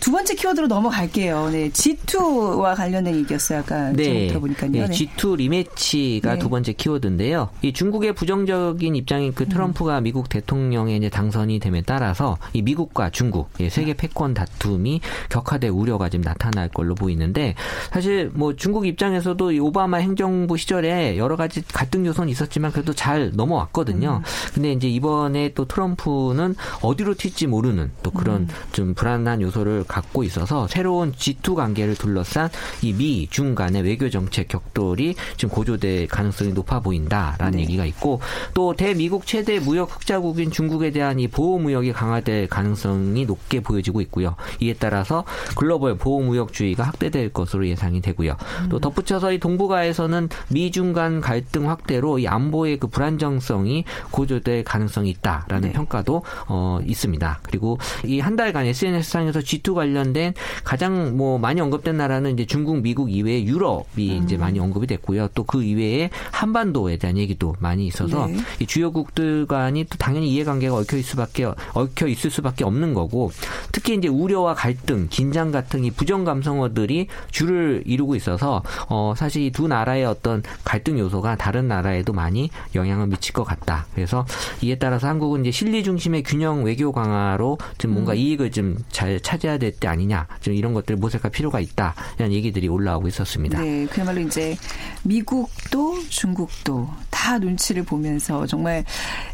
두 0.00 0.12
번째 0.12 0.34
키워드로 0.34 0.66
넘어갈게요. 0.68 1.48
네, 1.50 1.70
G2와 1.70 2.76
관련된 2.76 3.16
얘기였어요. 3.16 3.60
아까 3.60 3.90
네. 3.92 4.28
들어보니까요. 4.28 4.70
네, 4.70 4.84
G2 4.86 5.36
리매치가 5.36 6.34
네. 6.34 6.38
두 6.38 6.48
번째 6.48 6.72
키워드인데요. 6.74 7.48
이 7.62 7.72
중국의 7.72 8.12
부정적인 8.14 8.94
입장인 8.94 9.32
그 9.34 9.48
트럼프가 9.48 9.98
음. 9.98 10.04
미국 10.04 10.28
대통령에 10.28 10.96
이제 10.96 11.08
당선이 11.08 11.58
됨에 11.60 11.82
따라서 11.86 12.36
이 12.52 12.62
미국과 12.62 13.10
중국 13.10 13.48
세계 13.70 13.94
패권 13.94 14.34
다툼이 14.34 15.00
격화될 15.38 15.70
우려가 15.70 16.08
지금 16.08 16.22
나타날 16.24 16.68
걸로 16.68 16.94
보이는데 16.94 17.54
사실 17.92 18.30
뭐 18.34 18.54
중국 18.56 18.86
입장에서도 18.86 19.52
이 19.52 19.58
오바마 19.58 19.98
행정부 19.98 20.56
시절에 20.56 21.16
여러 21.16 21.36
가지 21.36 21.62
갈등 21.62 22.06
요소는 22.06 22.28
있었지만 22.30 22.72
그래도 22.72 22.92
잘 22.92 23.30
넘어왔거든요. 23.34 24.22
음. 24.22 24.52
근데 24.54 24.72
이제 24.72 24.88
이번에 24.88 25.52
또 25.54 25.66
트럼프는 25.66 26.54
어디로 26.82 27.14
튈지 27.14 27.46
모르는 27.46 27.90
또 28.02 28.10
그런 28.10 28.42
음. 28.42 28.48
좀 28.72 28.94
불안한 28.94 29.40
요소를 29.42 29.84
갖고 29.86 30.24
있어서 30.24 30.66
새로운 30.68 31.12
G2 31.12 31.54
관계를 31.54 31.94
둘러싼 31.94 32.48
이 32.82 32.92
미, 32.92 33.26
중 33.28 33.54
간의 33.54 33.82
외교 33.82 34.10
정책 34.10 34.48
격돌이 34.48 35.14
지금 35.36 35.54
고조될 35.54 36.08
가능성이 36.08 36.52
높아 36.52 36.80
보인다라는 36.80 37.56
네. 37.56 37.62
얘기가 37.62 37.84
있고 37.86 38.20
또 38.54 38.74
대미국 38.74 39.26
최대 39.26 39.58
무역 39.58 39.94
흑자국인 39.94 40.50
중국에 40.50 40.90
대한 40.90 41.20
이 41.20 41.28
보호 41.28 41.58
무역이 41.58 41.92
강화될 41.92 42.48
가능성이 42.48 43.24
높게 43.26 43.60
보여지고 43.60 44.00
있고요. 44.02 44.36
이에 44.60 44.74
따라서 44.74 45.24
글로벌 45.56 45.96
보호무역주의가 45.96 46.84
확대될 46.84 47.32
것으로 47.32 47.66
예상이 47.66 48.00
되고요. 48.00 48.36
음. 48.62 48.68
또 48.68 48.78
덧붙여서 48.78 49.32
이 49.32 49.38
동북아에서는 49.38 50.28
미중 50.48 50.92
간 50.92 51.20
갈등 51.20 51.68
확대로 51.68 52.18
이 52.18 52.26
안보의 52.26 52.78
그 52.78 52.86
불안정성이 52.86 53.84
고조될 54.10 54.64
가능성이 54.64 55.10
있다라는 55.10 55.68
네. 55.68 55.72
평가도 55.72 56.22
어, 56.46 56.78
있습니다. 56.84 57.40
그리고 57.42 57.78
이 58.04 58.18
한 58.20 58.36
달간 58.36 58.66
SNS상에서 58.66 59.40
G2 59.40 59.74
관련된 59.74 60.34
가장 60.64 61.16
뭐 61.16 61.38
많이 61.38 61.60
언급된 61.60 61.96
나라는 61.96 62.34
이제 62.34 62.44
중국, 62.46 62.80
미국 62.82 63.10
이외에 63.10 63.44
유럽이 63.44 64.18
음. 64.18 64.22
이제 64.24 64.36
많이 64.36 64.58
언급이 64.58 64.86
됐고요. 64.86 65.28
또 65.34 65.48
그 65.48 65.62
이외에 65.62 66.10
한반도에 66.30 66.98
대한 66.98 67.16
얘기도 67.16 67.54
많이 67.58 67.86
있어서 67.86 68.26
네. 68.26 68.36
이 68.60 68.66
주요국들 68.66 69.46
간이 69.46 69.84
또 69.84 69.96
당연히 69.96 70.30
이해관계가 70.34 70.74
얽혀 70.74 70.98
있을 70.98 71.10
수밖에 71.12 71.48
얽혀 71.72 72.06
있을 72.06 72.30
수밖에 72.30 72.64
없는 72.64 72.92
거고 72.92 73.32
특히 73.72 73.94
이제 73.94 74.08
우려와 74.08 74.52
갈등 74.54 75.08
긴장 75.18 75.50
같은 75.50 75.84
이 75.84 75.90
부정 75.90 76.22
감성어들이 76.24 77.08
줄을 77.32 77.82
이루고 77.84 78.14
있어서 78.14 78.62
어 78.88 79.14
사실 79.16 79.42
이 79.42 79.50
두 79.50 79.66
나라의 79.66 80.04
어떤 80.04 80.44
갈등 80.62 81.00
요소가 81.00 81.34
다른 81.34 81.66
나라에도 81.66 82.12
많이 82.12 82.48
영향을 82.76 83.08
미칠 83.08 83.32
것 83.32 83.42
같다. 83.42 83.86
그래서 83.94 84.24
이에 84.62 84.76
따라서 84.76 85.08
한국은 85.08 85.40
이제 85.40 85.50
실리 85.50 85.82
중심의 85.82 86.22
균형 86.22 86.62
외교 86.64 86.92
강화로 86.92 87.58
좀 87.78 87.94
뭔가 87.94 88.12
음. 88.12 88.18
이익을 88.18 88.52
좀잘 88.52 89.18
차지해야 89.20 89.58
될 89.58 89.72
때 89.72 89.88
아니냐. 89.88 90.28
좀 90.40 90.54
이런 90.54 90.72
것들을 90.74 90.96
모색할 90.98 91.32
필요가 91.32 91.58
있다. 91.58 91.94
이런 92.18 92.32
얘기들이 92.32 92.68
올라오고 92.68 93.08
있었습니다. 93.08 93.60
네, 93.60 93.86
그야말로 93.86 94.20
이제 94.20 94.56
미국도 95.02 95.98
중국도 96.08 96.88
다 97.10 97.38
눈치를 97.38 97.82
보면서 97.82 98.46
정말 98.46 98.84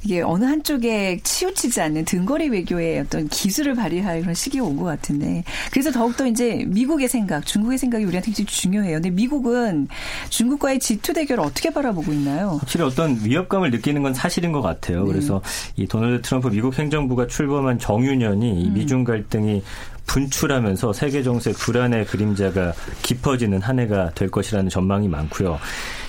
이게 0.05 0.23
어느 0.23 0.45
한쪽에 0.45 1.21
치우치지 1.23 1.81
않는 1.83 2.05
등거리 2.07 2.49
외교의 2.49 3.01
어떤 3.01 3.29
기술을 3.29 3.75
발휘할 3.75 4.21
그런 4.23 4.35
시기가 4.35 4.65
온 4.65 4.75
것 4.77 4.85
같은데 4.85 5.45
그래서 5.75 5.91
더욱더 5.91 6.25
이제 6.25 6.65
미국의 6.69 7.09
생각, 7.09 7.45
중국의 7.45 7.79
생각이 7.79 8.05
우리한테 8.05 8.27
굉장히 8.27 8.47
중요해요. 8.47 8.95
근데 8.95 9.11
미국은 9.11 9.89
중국과의 10.29 10.79
G2 10.79 11.13
대결을 11.17 11.43
어떻게 11.43 11.71
바라보고 11.71 12.13
있나요? 12.13 12.59
확실히 12.61 12.85
어떤 12.85 13.19
위협감을 13.25 13.73
느끼는 13.73 14.05
건 14.05 14.15
사실인 14.15 14.53
것 14.53 14.63
같아요. 14.63 15.03
네. 15.03 15.09
그래서 15.09 15.43
이 15.75 15.89
도널드 15.89 16.23
트럼프 16.23 16.47
미국 16.47 16.79
행정부가 16.79 17.27
출범한 17.27 17.81
정유년이 17.81 18.69
음. 18.69 18.73
미중 18.73 19.03
갈등이 19.03 19.65
분출하면서 20.07 20.93
세계 20.93 21.25
정세 21.25 21.51
불안의 21.51 22.07
그림자가 22.07 22.73
깊어지는 23.03 23.61
한 23.61 23.81
해가 23.81 24.11
될 24.11 24.31
것이라는 24.31 24.71
전망이 24.71 25.09
많고요. 25.09 25.59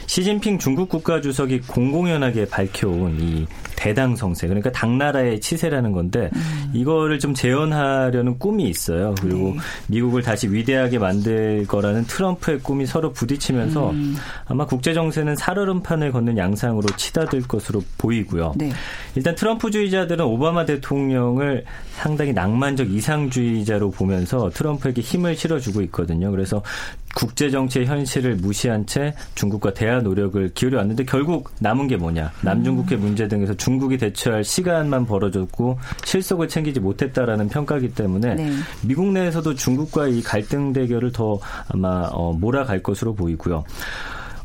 시진핑 0.05 0.59
중국 0.59 0.89
국가주석이 0.89 1.61
공공연하게 1.61 2.49
밝혀온 2.49 3.19
이 3.19 3.47
대당 3.75 4.15
성세 4.15 4.47
그러니까 4.47 4.71
당나라의 4.71 5.39
치세라는 5.41 5.91
건데 5.91 6.29
음. 6.33 6.71
이거를 6.73 7.19
좀 7.19 7.33
재현하려는 7.33 8.39
꿈이 8.39 8.65
있어요. 8.69 9.15
그리고 9.21 9.51
네. 9.51 9.57
미국을 9.87 10.21
다시 10.21 10.47
위대하게 10.47 10.99
만들 10.99 11.65
거라는 11.67 12.05
트럼프의 12.05 12.59
꿈이 12.59 12.85
서로 12.85 13.11
부딪히면서 13.11 13.91
음. 13.91 14.15
아마 14.45 14.65
국제 14.65 14.93
정세는 14.93 15.35
살얼음판을 15.35 16.11
걷는 16.11 16.37
양상으로 16.37 16.87
치닫을 16.95 17.43
것으로 17.43 17.83
보이고요. 17.97 18.53
네. 18.57 18.71
일단 19.15 19.35
트럼프주의자들은 19.35 20.25
오바마 20.25 20.65
대통령을 20.65 21.65
상당히 21.93 22.33
낭만적 22.33 22.91
이상주의자로 22.91 23.91
보면서 23.91 24.49
트럼프에게 24.49 25.01
힘을 25.01 25.35
실어주고 25.35 25.81
있거든요. 25.83 26.31
그래서 26.31 26.61
국제 27.15 27.49
정치의 27.49 27.85
현실을 27.85 28.35
무시한 28.35 28.85
채 28.85 29.13
중국과 29.35 29.73
대화 29.73 29.99
노력을 29.99 30.53
기울여 30.53 30.77
왔는데 30.77 31.05
결국 31.05 31.49
남은 31.59 31.87
게 31.87 31.95
뭐냐? 31.95 32.31
남중국해 32.41 32.97
문제 32.97 33.27
등에서 33.27 33.53
중국이 33.65 33.97
대처할 33.97 34.43
시간만 34.43 35.07
벌어졌고 35.07 35.79
실속을 36.03 36.47
챙기지 36.47 36.79
못했다라는 36.79 37.49
평가기 37.49 37.95
때문에 37.95 38.35
네. 38.35 38.51
미국 38.83 39.11
내에서도 39.11 39.55
중국과 39.55 40.07
이 40.07 40.21
갈등 40.21 40.71
대결을 40.71 41.11
더 41.11 41.39
아마 41.69 42.07
어, 42.11 42.31
몰아갈 42.31 42.83
것으로 42.83 43.15
보이고요. 43.15 43.63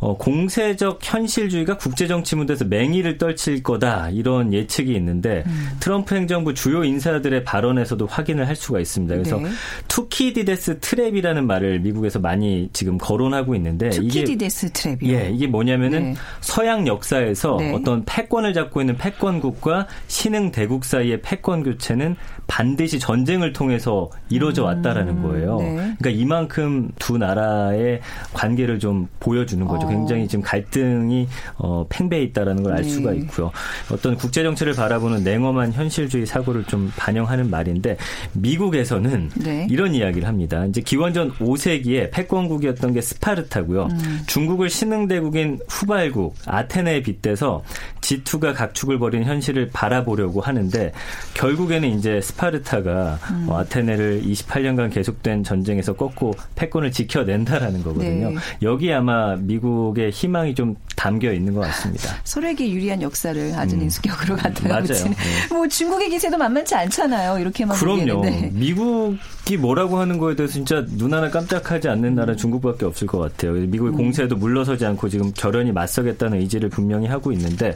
어, 0.00 0.16
공세적 0.16 0.99
현실주의가 1.02 1.76
국제정치 1.76 2.35
무대에서 2.37 2.64
맹위를 2.64 3.19
떨칠 3.19 3.62
거다 3.62 4.09
이런 4.11 4.52
예측이 4.52 4.95
있는데 4.95 5.45
음. 5.47 5.69
트럼프 5.78 6.14
행정부 6.14 6.54
주요 6.54 6.85
인사들의 6.85 7.45
발언에서도 7.45 8.07
확인을 8.07 8.49
할 8.49 8.57
수가 8.57 8.80
있습니다. 8.80 9.14
그래서 9.14 9.37
네. 9.38 9.50
투키디데스 9.88 10.80
trap이라는 10.81 11.45
말을 11.45 11.80
미국에서 11.80 12.19
많이 12.19 12.71
지금 12.73 12.97
거론하고 12.97 13.54
있는데 13.57 13.90
투키디데스 13.90 14.73
trap이요. 14.73 15.07
예, 15.09 15.30
이게 15.30 15.47
뭐냐면은 15.47 16.02
네. 16.02 16.14
서양 16.40 16.87
역사에서 16.87 17.57
네. 17.59 17.75
어떤 17.75 18.02
패권을 18.07 18.54
잡고 18.54 18.80
있는 18.80 18.97
패권국과 18.97 19.87
신흥 20.09 20.50
대국 20.50 20.87
사이의 20.87 21.21
패권 21.21 21.62
교체는 21.62 22.16
반드시 22.47 22.99
전쟁을 22.99 23.52
통해서 23.52 24.11
이루어져 24.30 24.64
왔다라는 24.64 25.19
음. 25.19 25.23
거예요. 25.23 25.59
네. 25.59 25.75
그러니까 25.99 26.11
이만큼 26.11 26.90
두 26.99 27.19
나라의 27.19 28.00
관계를 28.33 28.78
좀 28.78 29.07
보여주는 29.21 29.64
거죠. 29.66 29.90
굉장히 29.91 30.29
지금 30.29 30.43
갈등이 30.43 31.29
어, 31.57 31.87
팽배해 31.89 32.23
있다라는 32.25 32.63
걸알 32.63 32.83
네. 32.83 32.89
수가 32.89 33.13
있고요. 33.15 33.51
어떤 33.91 34.17
국제 34.17 34.43
정치를 34.43 34.75
바라보는 34.75 35.25
냉엄한 35.25 35.73
현실주의 35.73 36.27
사고를 36.27 36.65
좀 36.65 36.93
반영하는 36.97 37.51
말인데 37.51 37.97
미국에서는 38.33 39.31
네. 39.37 39.67
이런 39.71 39.95
이야기를 39.95 40.27
합니다. 40.27 40.65
이제 40.67 40.81
기원전 40.81 41.33
5세기에 41.33 42.11
패권국이었던 42.11 42.93
게 42.93 43.01
스파르타고요. 43.01 43.89
음. 43.91 44.21
중국을 44.27 44.71
신흥대국인 44.71 45.61
후발국 45.69 46.37
아테네에 46.47 47.03
빗대서 47.03 47.63
G2가 48.01 48.55
각축을 48.55 48.99
벌인 48.99 49.25
현실을 49.25 49.71
바라보려고 49.73 50.41
하는데 50.41 50.93
결국에는 51.35 51.89
이제 51.91 52.21
스파르타가 52.21 53.19
음. 53.31 53.47
어, 53.49 53.59
아테네를 53.59 54.23
28년간 54.23 54.93
계속된 54.93 55.45
전쟁에서 55.45 55.93
꺾고 55.95 56.35
패권을 56.55 56.93
지켜낸다라는 56.93 57.83
거거든요. 57.83 58.31
네. 58.31 58.37
여기 58.63 58.93
아마 58.93 59.37
미국 59.37 59.80
미국의 59.81 60.11
희망이 60.11 60.55
좀 60.55 60.77
담겨 60.97 61.33
있는 61.33 61.55
것 61.55 61.61
같습니다. 61.61 62.15
서로에게 62.25 62.71
유리한 62.71 63.01
역사를 63.01 63.53
아주 63.55 63.77
음. 63.77 63.83
인수격으로 63.83 64.37
갖다가 64.37 64.69
맞아요. 64.69 64.85
네. 64.85 65.15
뭐 65.51 65.67
중국의 65.67 66.11
기세도 66.11 66.37
만만치 66.37 66.75
않잖아요. 66.75 67.39
이렇게만 67.39 67.77
그럼요. 67.77 68.17
보기에는. 68.17 68.59
미국이 68.59 69.57
뭐라고 69.59 69.99
하는 69.99 70.19
거에 70.19 70.37
대해서 70.37 70.53
진짜 70.55 70.85
눈 70.97 71.15
하나 71.15 71.31
깜짝하지 71.31 71.89
않는 71.89 72.15
나라 72.15 72.27
는 72.33 72.37
중국밖에 72.37 72.85
없을 72.85 73.07
것 73.07 73.19
같아요. 73.19 73.53
미국의 73.53 73.95
음. 73.95 73.97
공세에도 73.97 74.37
물러서지 74.37 74.85
않고 74.85 75.09
지금 75.09 75.33
결연히 75.35 75.73
맞서겠다는 75.73 76.41
의지를 76.41 76.69
분명히 76.69 77.07
하고 77.07 77.33
있는데 77.33 77.75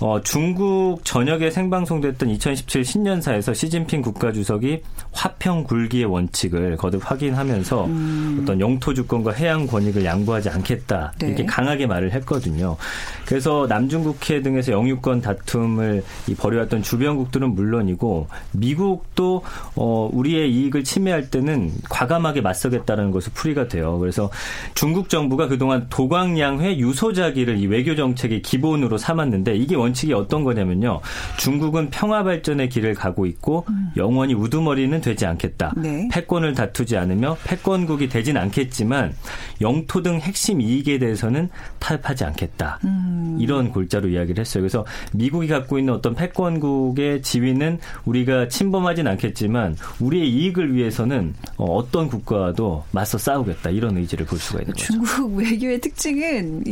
어, 0.00 0.20
중국 0.20 1.04
전역에 1.04 1.50
생방송됐던 1.50 2.28
2017 2.28 2.84
신년사에서 2.84 3.54
시진핑 3.54 4.02
국가주석이 4.02 4.82
화평 5.12 5.64
굴기의 5.64 6.04
원칙을 6.04 6.76
거듭 6.76 7.10
확인하면서 7.10 7.84
음. 7.86 8.38
어떤 8.42 8.60
영토 8.60 8.92
주권과 8.92 9.32
해양 9.32 9.66
권익을 9.66 10.04
양보하지 10.04 10.50
않겠다 10.50 11.12
네. 11.18 11.28
이렇게 11.28 11.46
강하게 11.46 11.86
말을 11.86 12.12
했거든요. 12.12 12.76
그래서 13.24 13.66
남중국해 13.68 14.42
등에서 14.42 14.72
영유권 14.72 15.22
다툼을 15.22 16.04
벌여왔던 16.36 16.82
주변국들은 16.82 17.54
물론이고 17.54 18.28
미국도 18.52 19.42
어, 19.76 20.10
우리의 20.12 20.52
이익을 20.52 20.84
침해할 20.84 21.30
때는 21.30 21.72
과감하게 21.88 22.42
맞서겠다는 22.42 23.12
것을 23.12 23.32
풀이가 23.32 23.68
돼요. 23.68 23.98
그래서 23.98 24.30
중국 24.74 25.08
정부가 25.08 25.48
그동안 25.48 25.86
도광양회 25.88 26.76
유소자기를 26.76 27.56
이 27.58 27.66
외교 27.66 27.94
정책의 27.94 28.42
기본으로 28.42 28.98
삼았는데 28.98 29.56
이게 29.56 29.74
원칙이 29.86 30.12
어떤 30.12 30.44
거냐면요. 30.44 31.00
중국은 31.38 31.90
평화 31.90 32.22
발전의 32.22 32.68
길을 32.68 32.94
가고 32.94 33.26
있고 33.26 33.64
음. 33.68 33.90
영원히 33.96 34.34
우두머리는 34.34 35.00
되지 35.00 35.26
않겠다. 35.26 35.72
네. 35.76 36.08
패권을 36.12 36.54
다투지 36.54 36.96
않으며 36.96 37.36
패권국이 37.44 38.08
되진 38.08 38.36
않겠지만 38.36 39.14
영토 39.60 40.02
등 40.02 40.18
핵심 40.20 40.60
이익에 40.60 40.98
대해서는 40.98 41.48
타협하지 41.78 42.24
않겠다. 42.24 42.80
음. 42.84 43.36
이런 43.40 43.70
골자로 43.70 44.08
이야기를 44.08 44.40
했어요. 44.40 44.62
그래서 44.62 44.84
미국이 45.12 45.48
갖고 45.48 45.78
있는 45.78 45.94
어떤 45.94 46.14
패권국의 46.14 47.22
지위는 47.22 47.78
우리가 48.04 48.48
침범하진 48.48 49.06
않겠지만 49.06 49.76
우리의 50.00 50.28
이익을 50.28 50.74
위해서는 50.74 51.34
어떤 51.56 52.08
국가와도 52.08 52.84
맞서 52.90 53.18
싸우겠다. 53.18 53.70
이런 53.70 53.96
의지를 53.96 54.26
볼 54.26 54.38
수가 54.38 54.60
있는 54.60 54.72
거죠. 54.74 54.86
중국 54.86 55.36
외교의 55.36 55.80
특징은 55.80 56.64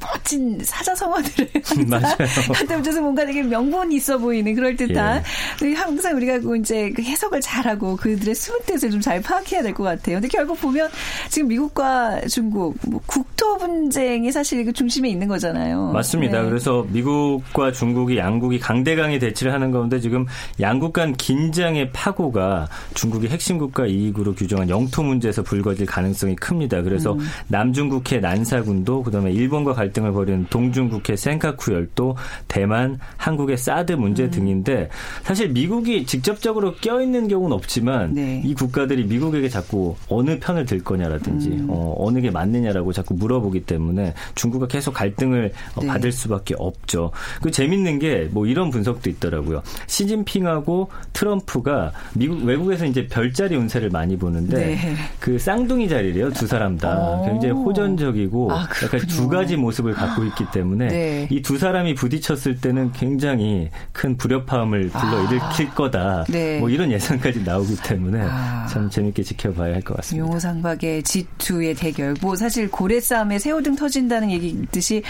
멋진 0.00 0.58
사자성어들을 0.62 1.50
맞아요. 1.86 2.16
한때 2.62 2.76
붙여서 2.76 3.00
뭔가 3.00 3.26
되게 3.26 3.42
명분이 3.42 3.96
있어 3.96 4.18
보이는 4.18 4.54
그럴 4.54 4.76
듯한 4.76 5.22
예. 5.64 5.72
항상 5.74 6.16
우리가 6.16 6.38
이제 6.58 6.90
그 6.90 7.02
해석을 7.02 7.40
잘하고 7.40 7.96
그들의 7.96 8.34
숨은 8.34 8.60
뜻을 8.66 8.90
좀 8.90 9.02
잘 9.02 9.20
파악해야 9.20 9.62
될 9.62 9.74
것 9.74 9.82
같아요. 9.82 10.16
근데 10.16 10.28
결국 10.28 10.60
보면 10.60 10.88
지금 11.28 11.48
미국과 11.48 12.20
중국 12.28 12.76
뭐 12.86 13.00
국토 13.04 13.58
분쟁이 13.58 14.30
사실 14.30 14.64
그 14.64 14.72
중심에 14.72 15.08
있는 15.08 15.26
거잖아요. 15.26 15.90
맞습니다. 15.92 16.40
네. 16.40 16.48
그래서 16.48 16.86
미국과 16.90 17.72
중국이 17.72 18.16
양국이 18.16 18.60
강대강의 18.60 19.18
대치를 19.18 19.52
하는 19.52 19.72
가운데 19.72 19.98
지금 19.98 20.24
양국 20.60 20.92
간 20.92 21.14
긴장의 21.14 21.90
파고가 21.92 22.68
중국의 22.94 23.30
핵심 23.30 23.58
국가 23.58 23.86
이익으로 23.86 24.34
규정한 24.34 24.68
영토 24.68 25.02
문제에서 25.02 25.42
불거질 25.42 25.86
가능성이 25.86 26.36
큽니다. 26.36 26.82
그래서 26.82 27.14
음. 27.14 27.18
남중국해 27.48 28.20
난사군도 28.20 29.02
그다음에 29.02 29.32
일본과 29.32 29.72
갈등을 29.72 30.12
벌이는 30.12 30.46
동중국해 30.48 31.16
센카쿠 31.16 31.72
열도 31.72 32.16
대만, 32.52 32.98
한국의 33.16 33.56
사드 33.56 33.92
문제 33.92 34.24
음. 34.24 34.30
등인데 34.30 34.90
사실 35.22 35.48
미국이 35.48 36.04
직접적으로 36.04 36.74
껴있는 36.74 37.28
경우는 37.28 37.56
없지만 37.56 38.12
네. 38.12 38.42
이 38.44 38.52
국가들이 38.54 39.04
미국에게 39.04 39.48
자꾸 39.48 39.96
어느 40.08 40.38
편을 40.38 40.66
들 40.66 40.84
거냐라든지 40.84 41.48
음. 41.48 41.66
어, 41.70 41.94
어느 41.98 42.20
게 42.20 42.30
맞느냐라고 42.30 42.92
자꾸 42.92 43.14
물어보기 43.14 43.62
때문에 43.62 44.14
중국과 44.34 44.66
계속 44.66 44.92
갈등을 44.92 45.52
어, 45.76 45.80
네. 45.80 45.86
받을 45.86 46.12
수밖에 46.12 46.54
없죠. 46.58 47.10
그 47.40 47.50
재밌는 47.50 47.98
게 47.98 48.28
뭐 48.32 48.46
이런 48.46 48.70
분석도 48.70 49.10
있더라고요. 49.10 49.62
시진핑하고 49.86 50.88
트럼프가 51.12 51.92
미국 52.14 52.44
외국에서 52.44 52.86
이제 52.86 53.06
별자리 53.06 53.56
운세를 53.56 53.90
많이 53.90 54.16
보는데 54.16 54.56
네. 54.56 54.96
그 55.20 55.38
쌍둥이 55.38 55.88
자리래요 55.88 56.30
두 56.30 56.46
사람 56.46 56.76
다 56.76 56.98
오. 56.98 57.26
굉장히 57.26 57.54
호전적이고 57.54 58.52
아, 58.52 58.68
약간 58.82 59.00
두 59.00 59.28
가지 59.28 59.56
모습을 59.56 59.92
갖고 59.92 60.24
있기 60.24 60.44
때문에 60.52 60.88
네. 60.88 61.28
이두 61.30 61.58
사람이 61.58 61.94
부딪혔 61.94 62.36
있었을 62.42 62.60
때는 62.60 62.92
굉장히 62.92 63.70
큰 63.92 64.16
불협화음을 64.16 64.88
불러일으킬 64.88 65.68
아, 65.68 65.74
거다. 65.74 66.24
네. 66.28 66.58
뭐 66.58 66.68
이런 66.68 66.90
예상까지 66.90 67.42
나오기 67.42 67.76
때문에 67.82 68.20
아. 68.22 68.66
참 68.68 68.90
재밌게 68.90 69.22
지켜봐야 69.22 69.74
할 69.74 69.82
것 69.82 69.96
같습니다. 69.96 70.26
용호상박의 70.26 71.02
G2의 71.02 71.76
대결. 71.78 72.14
뭐 72.20 72.36
사실 72.36 72.70
고래 72.70 73.00
싸움에 73.00 73.38
새우등 73.38 73.74
터진다는 73.76 74.30
얘기듯이 74.30 75.02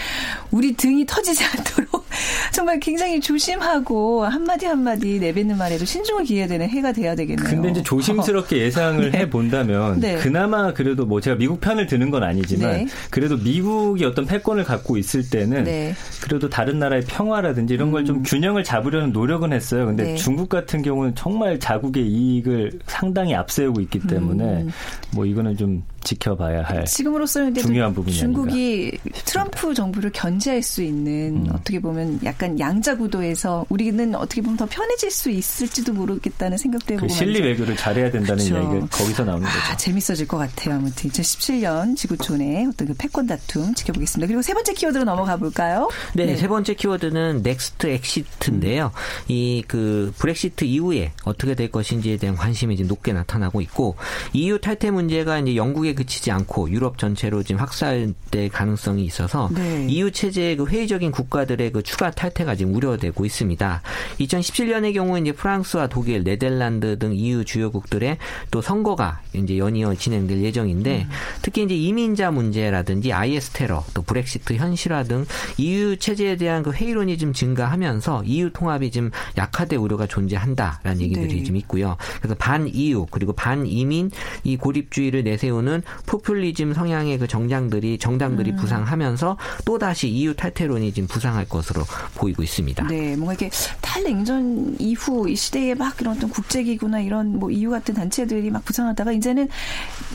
우리 0.51 0.73
등이 0.73 1.05
터지지 1.05 1.43
않도록 1.57 2.05
정말 2.51 2.79
굉장히 2.79 3.19
조심하고 3.19 4.25
한마디 4.25 4.65
한마디 4.65 5.19
내뱉는 5.19 5.57
말에도 5.57 5.85
신중을 5.85 6.23
기해야 6.25 6.47
되는 6.47 6.67
해가 6.69 6.91
돼야 6.91 7.15
되겠네요. 7.15 7.47
근데 7.49 7.69
이제 7.71 7.83
조심스럽게 7.83 8.57
예상을 8.57 9.09
네. 9.11 9.19
해 9.19 9.29
본다면 9.29 9.99
네. 9.99 10.15
그나마 10.17 10.73
그래도 10.73 11.05
뭐 11.05 11.21
제가 11.21 11.37
미국 11.37 11.59
편을 11.61 11.87
드는 11.87 12.09
건 12.09 12.23
아니지만 12.23 12.71
네. 12.71 12.87
그래도 13.09 13.37
미국이 13.37 14.05
어떤 14.05 14.25
패권을 14.25 14.63
갖고 14.63 14.97
있을 14.97 15.29
때는 15.29 15.63
네. 15.63 15.95
그래도 16.21 16.49
다른 16.49 16.79
나라의 16.79 17.03
평 17.07 17.22
화라든지 17.31 17.73
이런 17.73 17.91
걸좀 17.91 18.17
음. 18.17 18.23
균형을 18.23 18.63
잡으려는 18.63 19.11
노력은 19.11 19.53
했어요. 19.53 19.85
근데 19.85 20.03
네. 20.03 20.15
중국 20.15 20.49
같은 20.49 20.81
경우는 20.81 21.15
정말 21.15 21.59
자국의 21.59 22.05
이익을 22.05 22.79
상당히 22.87 23.35
앞세우고 23.35 23.81
있기 23.81 23.99
때문에 23.99 24.63
음. 24.63 24.71
뭐 25.13 25.25
이거는 25.25 25.57
좀 25.57 25.83
지켜봐야 26.03 26.63
할 26.63 26.85
지금으로서는 26.85 27.53
중요한 27.55 27.93
부분이 27.93 28.15
중국이 28.15 28.99
아닌가. 29.03 29.21
트럼프 29.25 29.73
정부를 29.73 30.11
견제할 30.11 30.61
수 30.61 30.81
있는 30.83 31.45
음. 31.45 31.51
어떻게 31.53 31.79
보면 31.79 32.19
약간 32.23 32.59
양자 32.59 32.97
구도에서 32.97 33.65
우리는 33.69 34.15
어떻게 34.15 34.41
보면 34.41 34.57
더 34.57 34.65
편해질 34.65 35.11
수 35.11 35.29
있을지도 35.29 35.93
모르겠다는 35.93 36.57
생각도 36.57 36.95
해보고 36.95 37.07
그 37.07 37.13
실리 37.13 37.41
외교를 37.41 37.75
잘해야 37.75 38.11
된다는 38.11 38.45
그렇죠. 38.45 38.55
이야기가 38.55 38.87
거기서 38.87 39.23
나오는 39.25 39.45
거죠. 39.45 39.57
아, 39.71 39.77
재밌어질 39.77 40.27
것 40.27 40.37
같아요. 40.37 40.75
아무튼 40.75 41.09
2017년 41.09 41.95
지구촌의 41.95 42.67
어떤 42.67 42.87
그 42.87 42.93
패권 42.97 43.27
다툼 43.27 43.73
지켜보겠습니다. 43.73 44.27
그리고 44.27 44.41
세 44.41 44.53
번째 44.53 44.73
키워드로 44.73 45.03
넘어가 45.03 45.37
볼까요? 45.37 45.89
네, 46.13 46.25
네. 46.25 46.35
세 46.35 46.47
번째 46.47 46.73
키워드는 46.73 47.41
next 47.43 47.87
exit인데요. 47.87 48.91
음. 48.93 49.31
이그 49.31 50.13
브렉시트 50.17 50.65
이후에 50.65 51.11
어떻게 51.23 51.55
될 51.55 51.71
것인지에 51.71 52.17
대한 52.17 52.35
관심이 52.35 52.75
지금 52.75 52.89
높게 52.89 53.13
나타나고 53.13 53.61
있고 53.61 53.95
EU 54.33 54.59
탈퇴 54.59 54.91
문제가 54.91 55.39
이제 55.39 55.55
영국의 55.55 55.92
그치지 55.93 56.31
않고 56.31 56.69
유럽 56.69 56.97
전체로 56.97 57.43
지금 57.43 57.61
확산될 57.61 58.49
가능성이 58.51 59.05
있어서 59.05 59.49
네. 59.53 59.87
EU 59.89 60.11
체제의 60.11 60.57
그 60.57 60.65
회의적인 60.65 61.11
국가들의 61.11 61.71
그 61.71 61.83
추가 61.83 62.11
탈퇴가 62.11 62.55
지금 62.55 62.75
우려되고 62.75 63.25
있습니다. 63.25 63.81
2017년의 64.19 64.93
경우 64.93 65.19
이제 65.19 65.31
프랑스와 65.31 65.87
독일, 65.87 66.23
네덜란드 66.23 66.97
등 66.97 67.13
EU 67.13 67.43
주요국들의 67.45 68.17
또 68.51 68.61
선거가 68.61 69.21
이제 69.33 69.57
연이어 69.57 69.95
진행될 69.95 70.41
예정인데 70.43 71.03
음. 71.03 71.09
특히 71.41 71.63
이제 71.63 71.75
이민자 71.75 72.31
문제라든지 72.31 73.13
IS 73.13 73.51
테러, 73.51 73.83
또 73.93 74.01
브렉시트 74.01 74.53
현실화 74.53 75.03
등 75.03 75.25
EU 75.57 75.97
체제에 75.97 76.37
대한 76.37 76.63
그 76.63 76.71
회의론이 76.71 77.17
좀 77.17 77.33
증가하면서 77.33 78.23
EU 78.25 78.51
통합이 78.51 78.91
좀 78.91 79.11
약화될 79.37 79.77
우려가 79.79 80.07
존재한다라는 80.07 81.01
얘기들이 81.01 81.35
네. 81.35 81.43
좀 81.43 81.55
있고요. 81.57 81.97
그래서 82.19 82.35
반 82.35 82.67
EU 82.67 83.05
그리고 83.09 83.33
반 83.33 83.65
이민 83.65 84.11
이 84.43 84.57
고립주의를 84.57 85.23
내세우는 85.23 85.82
포퓰리즘 86.05 86.73
성향의 86.73 87.19
그 87.19 87.27
정장들이 87.27 87.97
정당들이 87.97 88.51
음. 88.51 88.55
부상하면서 88.55 89.37
또 89.65 89.79
다시 89.79 90.07
EU 90.07 90.33
탈퇴론이 90.35 90.93
지금 90.93 91.07
부상할 91.07 91.45
것으로 91.45 91.83
보이고 92.15 92.43
있습니다. 92.43 92.87
네, 92.87 93.15
뭔가 93.15 93.33
이렇게 93.33 93.49
탈냉전 93.81 94.77
이후 94.79 95.29
이 95.29 95.35
시대에 95.35 95.73
막 95.75 95.99
이런 95.99 96.15
어떤 96.15 96.29
국제기구나 96.29 97.01
이런 97.01 97.39
뭐 97.39 97.49
EU 97.51 97.69
같은 97.69 97.93
단체들이 97.93 98.49
막 98.51 98.63
부상하다가 98.65 99.11
이제는 99.13 99.49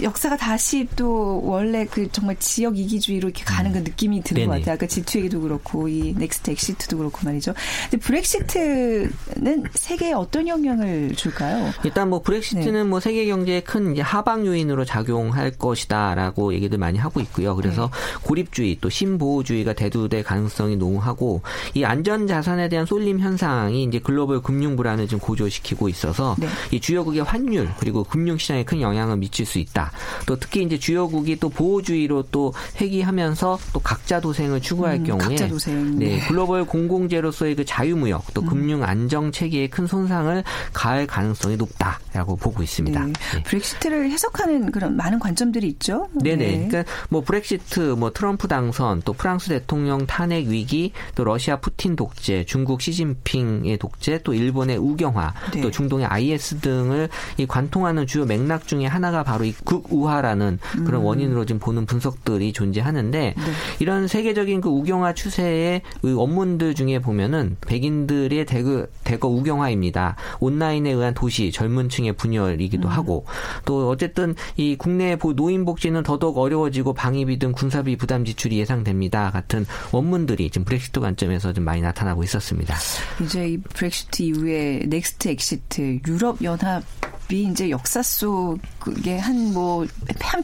역사가 0.02 0.37
다시 0.37 0.88
또 0.96 1.40
원래 1.44 1.87
그 1.87 2.11
정말 2.12 2.37
지역 2.38 2.78
이기주의로 2.78 3.28
이렇게 3.28 3.44
가는 3.44 3.72
그 3.72 3.78
느낌이 3.78 4.22
드는 4.22 4.42
네네. 4.42 4.46
것 4.46 4.59
같아요. 4.61 4.74
아까 4.74 4.87
G2 4.87 5.18
얘기도 5.18 5.40
그렇고 5.40 5.88
이 5.88 6.14
next 6.16 6.51
exit도 6.51 6.98
그렇고 6.98 7.20
말이죠. 7.24 7.54
근데 7.90 8.04
브렉시트는 8.04 9.64
세계에 9.74 10.12
어떤 10.12 10.48
영향을 10.48 11.14
줄까요? 11.14 11.72
일단 11.85 12.09
뭐 12.11 12.22
브렉시트는 12.22 12.72
네. 12.72 12.85
뭐 12.85 13.00
세계 13.00 13.26
경제에 13.26 13.61
큰 13.61 13.98
하방 13.98 14.46
요인으로 14.46 14.85
작용할 14.85 15.50
것이다라고 15.59 16.55
얘기들 16.55 16.79
많이 16.79 16.99
하고 16.99 17.21
있고요. 17.21 17.55
그래서 17.57 17.90
네. 17.92 18.18
고립주의 18.23 18.79
또 18.81 18.88
신보호주의가 18.88 19.75
대두될 19.75 20.23
가능성이 20.23 20.77
농후하고 20.77 21.42
이 21.75 21.85
안전 21.85 22.27
자산에 22.27 22.68
대한 22.68 22.87
쏠림 22.87 23.21
현상이 23.21 23.85
이제 23.85 23.99
글로벌 23.99 24.40
금융 24.42 24.77
불안을 24.77 25.09
좀 25.09 25.18
고조시키고 25.18 25.88
있어서 25.88 26.37
네. 26.38 26.49
이 26.71 26.81
주요국의 26.81 27.23
환율 27.23 27.68
그리고 27.79 28.05
금융 28.05 28.38
시장에 28.38 28.64
큰 28.64 28.81
영향을 28.81 29.16
미칠 29.16 29.47
수 29.47 29.59
있다. 29.59 29.90
또 30.27 30.37
특히 30.37 30.62
이제 30.62 30.79
주요국이 30.79 31.37
또 31.37 31.49
보호주의로 31.49 32.25
또 32.31 32.53
회귀하면서 32.81 33.59
또 33.73 33.81
각자 33.81 34.21
도생을 34.21 34.61
추구할 34.61 34.97
음, 34.97 35.05
경우에 35.05 35.37
도생. 35.49 35.99
네, 35.99 36.21
글로벌 36.27 36.64
공공재로서의 36.64 37.57
그 37.57 37.64
자유무역 37.64 38.35
또 38.35 38.42
음. 38.42 38.47
금융 38.47 38.83
안정 38.85 39.33
체계에 39.33 39.68
큰 39.68 39.87
손상을 39.87 40.44
가할 40.73 41.07
가능성이 41.07 41.57
높다라고 41.57 42.37
보고 42.37 42.62
있습니다. 42.62 43.05
네. 43.05 43.12
네. 43.35 43.42
브렉시트를 43.42 44.11
해석하는 44.11 44.71
그런 44.71 44.97
많은 44.97 45.18
관점 45.18 45.47
쟁점들이 45.48 45.68
있죠. 45.68 46.08
네네. 46.22 46.37
네. 46.37 46.68
그러니까 46.68 46.92
뭐 47.08 47.20
브렉시트, 47.20 47.80
뭐 47.98 48.12
트럼프 48.12 48.48
당선, 48.48 49.02
또 49.04 49.12
프랑스 49.12 49.48
대통령 49.48 50.06
탄핵 50.06 50.46
위기, 50.46 50.92
또 51.14 51.24
러시아 51.24 51.56
푸틴 51.56 51.96
독재, 51.96 52.44
중국 52.44 52.80
시진핑의 52.80 53.78
독재, 53.78 54.20
또 54.22 54.34
일본의 54.34 54.76
우경화, 54.78 55.34
네. 55.52 55.61
또 55.61 55.70
중동의 55.70 56.06
IS 56.06 56.61
등을 56.61 57.08
이 57.37 57.46
관통하는 57.46 58.06
주요 58.06 58.24
맥락 58.24 58.66
중에 58.66 58.87
하나가 58.87 59.22
바로 59.22 59.44
이 59.44 59.52
극우화라는 59.52 60.58
그런 60.84 61.00
음. 61.00 61.06
원인으로 61.06 61.44
지금 61.44 61.58
보는 61.58 61.87
분석들이 61.87 62.52
존재하는데 62.52 63.34
네. 63.37 63.52
이런 63.78 64.06
세계적인 64.06 64.61
그 64.61 64.68
우경화 64.68 65.14
추세의 65.14 65.82
원문들 66.02 66.74
중에 66.74 67.00
보면은 67.00 67.56
백인들의 67.66 68.44
대거, 68.46 68.87
대거 69.04 69.28
우경화입니다. 69.28 70.16
온라인에 70.40 70.90
의한 70.90 71.14
도시, 71.14 71.50
젊은 71.52 71.88
층의 71.88 72.14
분열이기도 72.14 72.88
음. 72.88 72.92
하고 72.92 73.24
또 73.64 73.88
어쨌든 73.88 74.34
이 74.56 74.76
국내 74.76 75.16
노인 75.38 75.64
복지는 75.64 76.03
더더욱 76.03 76.37
어려워지고 76.37 76.94
방위비 76.94 77.38
등 77.38 77.53
군사비 77.53 77.94
부담 77.96 78.24
지출이 78.24 78.59
예상됩니다. 78.59 79.31
같은 79.31 79.64
원문들이 79.92 80.51
지금 80.51 80.64
브렉시트 80.64 80.98
관점에서 80.98 81.53
좀 81.53 81.62
많이 81.62 81.81
나타나고 81.81 82.24
있었습니다. 82.24 82.74
이제 83.22 83.51
이 83.51 83.57
브렉시트 83.57 84.22
이후에 84.24 84.83
next 84.88 85.29
exit 85.29 86.01
유럽 86.09 86.42
연합 86.42 86.83
이 87.31 87.43
이제 87.43 87.69
역사 87.69 88.03
속에 88.03 89.19
한 89.19 89.53
뭐한 89.53 89.53
뭐, 89.53 89.87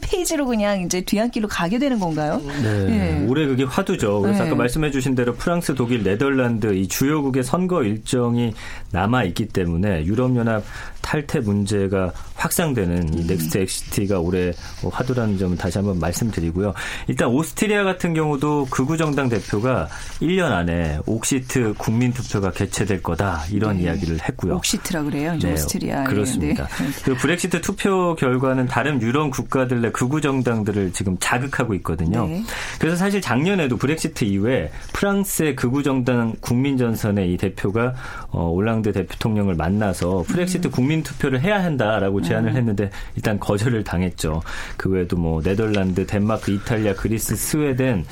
페이지로 0.01 0.45
그냥 0.45 0.81
이제 0.81 1.01
뒤안길로 1.01 1.47
가게 1.47 1.79
되는 1.79 1.99
건가요? 1.99 2.39
네. 2.61 2.85
네. 2.85 3.25
올해 3.27 3.47
그게 3.47 3.63
화두죠. 3.63 4.21
그래서 4.21 4.43
네. 4.43 4.49
아까 4.49 4.55
말씀해주신 4.55 5.15
대로 5.15 5.33
프랑스, 5.33 5.73
독일, 5.73 6.03
네덜란드 6.03 6.75
이 6.75 6.87
주요국의 6.87 7.43
선거 7.43 7.83
일정이 7.83 8.53
남아 8.91 9.23
있기 9.23 9.47
때문에 9.47 10.05
유럽연합 10.05 10.63
탈퇴 11.01 11.39
문제가 11.39 12.11
확산되는 12.35 13.13
이 13.13 13.25
next 13.25 13.59
exit가 13.59 14.19
올해 14.19 14.51
화두라는 14.91 15.37
점을 15.37 15.55
다시 15.55 15.77
한번 15.77 15.99
말씀드리고요. 15.99 16.73
일단 17.07 17.29
오스트리아 17.29 17.83
같은 17.83 18.13
경우도 18.13 18.67
극우 18.71 18.97
정당 18.97 19.29
대표가 19.29 19.87
1년 20.19 20.51
안에 20.51 20.99
옥시트 21.05 21.75
국민 21.77 22.11
투표가 22.11 22.51
개최될 22.51 23.03
거다 23.03 23.43
이런 23.51 23.77
네. 23.77 23.83
이야기를 23.83 24.19
했고요. 24.27 24.55
옥시트라 24.55 25.03
그래요. 25.03 25.37
네, 25.39 25.53
오스트리아. 25.53 26.05
그렇습니다. 26.05 26.67
네. 26.67 26.74
그리고 27.03 27.19
브렉시트 27.19 27.61
투표 27.61 28.15
결과는 28.15 28.67
다른 28.67 29.01
유럽 29.01 29.31
국가들 29.31 29.81
내 29.81 29.91
극우 29.91 30.21
정당들을 30.21 30.91
지금 30.93 31.17
자극하고 31.19 31.73
있거든요. 31.75 32.27
네. 32.27 32.43
그래서 32.79 32.95
사실 32.95 33.21
작년에도 33.21 33.77
브렉시트 33.77 34.25
이후에 34.25 34.71
프랑스의 34.93 35.55
극우 35.55 35.83
정당 35.83 36.33
국민전선의 36.41 37.33
이 37.33 37.37
대표가 37.37 37.93
어, 38.29 38.49
올랑드 38.49 38.91
대통령을 38.91 39.55
만나서 39.55 40.25
브렉시트 40.27 40.67
음. 40.67 40.71
국민 40.71 41.03
투표를 41.03 41.41
해야 41.41 41.63
한다라고 41.63 42.21
제안을 42.21 42.51
음. 42.51 42.57
했는데 42.57 42.89
일단 43.15 43.39
거절을 43.39 43.83
당했죠. 43.83 44.41
그 44.77 44.89
외에도 44.89 45.17
뭐 45.17 45.41
네덜란드, 45.41 46.05
덴마크, 46.05 46.51
이탈리아, 46.51 46.93
그리스, 46.93 47.35
스웨덴 47.35 48.05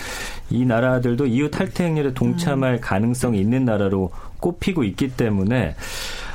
이 0.49 0.65
나라들도 0.65 1.25
EU 1.25 1.49
탈퇴 1.49 1.85
행렬에 1.85 2.13
동참할 2.13 2.75
음. 2.75 2.81
가능성이 2.81 3.39
있는 3.39 3.65
나라로 3.65 4.11
꼽히고 4.39 4.83
있기 4.83 5.09
때문에 5.09 5.75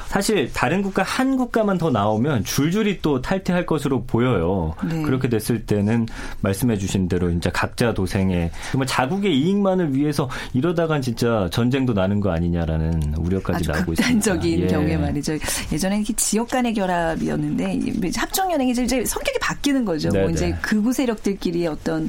사실 0.08 0.50
다른 0.52 0.80
국가 0.82 1.02
한 1.02 1.36
국가만 1.36 1.76
더 1.76 1.90
나오면 1.90 2.44
줄줄이 2.44 3.00
또 3.02 3.20
탈퇴할 3.20 3.66
것으로 3.66 4.04
보여요. 4.04 4.74
네. 4.88 5.02
그렇게 5.02 5.28
됐을 5.28 5.66
때는 5.66 6.06
말씀해 6.40 6.78
주신 6.78 7.08
대로 7.08 7.30
진짜 7.30 7.50
각자 7.50 7.92
도생에 7.92 8.50
정말 8.72 8.86
자국의 8.86 9.38
이익만을 9.38 9.94
위해서 9.94 10.30
이러다간 10.54 11.02
진짜 11.02 11.48
전쟁도 11.52 11.92
나는 11.92 12.20
거 12.20 12.30
아니냐라는 12.30 13.14
우려까지 13.18 13.68
나오고 13.68 13.92
있습니다. 13.92 14.14
극단적인 14.14 14.62
예. 14.62 14.66
경우에 14.66 14.96
말이죠. 14.96 15.34
예전에는 15.70 16.04
지역 16.16 16.48
간의 16.48 16.72
결합이었는데 16.72 18.10
합종 18.16 18.50
연행이 18.50 18.70
이제 18.70 19.04
성격이 19.04 19.38
바뀌는 19.40 19.84
거죠. 19.84 20.08
뭐 20.10 20.30
이제 20.30 20.56
극우 20.62 20.92
세력들끼리 20.92 21.66
어떤 21.66 22.08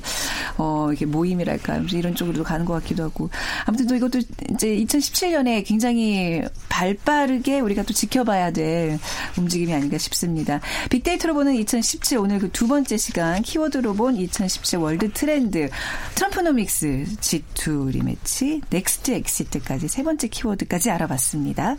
어 0.57 0.87
이렇게 0.89 1.05
모임이랄까 1.05 1.83
이런 1.91 2.15
쪽으로 2.15 2.43
가는 2.43 2.65
것 2.65 2.73
같기도 2.75 3.03
하고 3.03 3.29
아무튼 3.65 3.87
또 3.87 3.95
이것도 3.95 4.19
이제 4.51 4.67
2017년에 4.77 5.65
굉장히 5.65 6.41
발빠르게 6.69 7.59
우리가 7.59 7.83
또 7.89 7.93
지켜봐야 7.93 8.51
될 8.51 8.99
움직임이 9.37 9.73
아닌가 9.73 9.97
싶습니다. 9.97 10.61
빅데이터로 10.89 11.33
보는 11.33 11.55
2017 11.55 12.19
오늘 12.19 12.37
그 12.37 12.49
두 12.59 12.67
번째 12.67 12.97
시간 12.97 13.41
키워드로 13.41 13.93
본 13.93 14.17
2017 14.17 14.79
world 14.79 15.13
trend 15.13 15.69
트럼프노믹스 16.15 17.05
G2 17.21 17.91
rematch 17.91 18.59
next 18.69 19.11
exit까지 19.11 19.87
세 19.87 20.03
번째 20.03 20.27
키워드까지 20.27 20.91
알아봤습니다. 20.91 21.77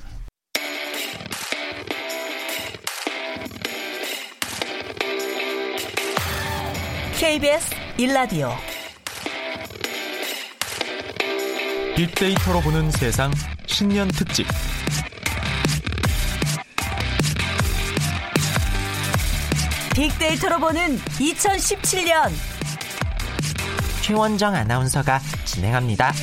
KBS 7.18 7.75
1라디오 7.99 8.53
빅데이터로 11.94 12.62
보는 12.62 12.90
세상 12.92 13.31
신년 13.66 14.09
특집 14.09 14.46
빅데이터로 20.01 20.59
보는 20.59 20.97
2017년 20.97 22.33
최원정 24.01 24.55
아나운서가 24.55 25.21
진행합니다. 25.45 26.15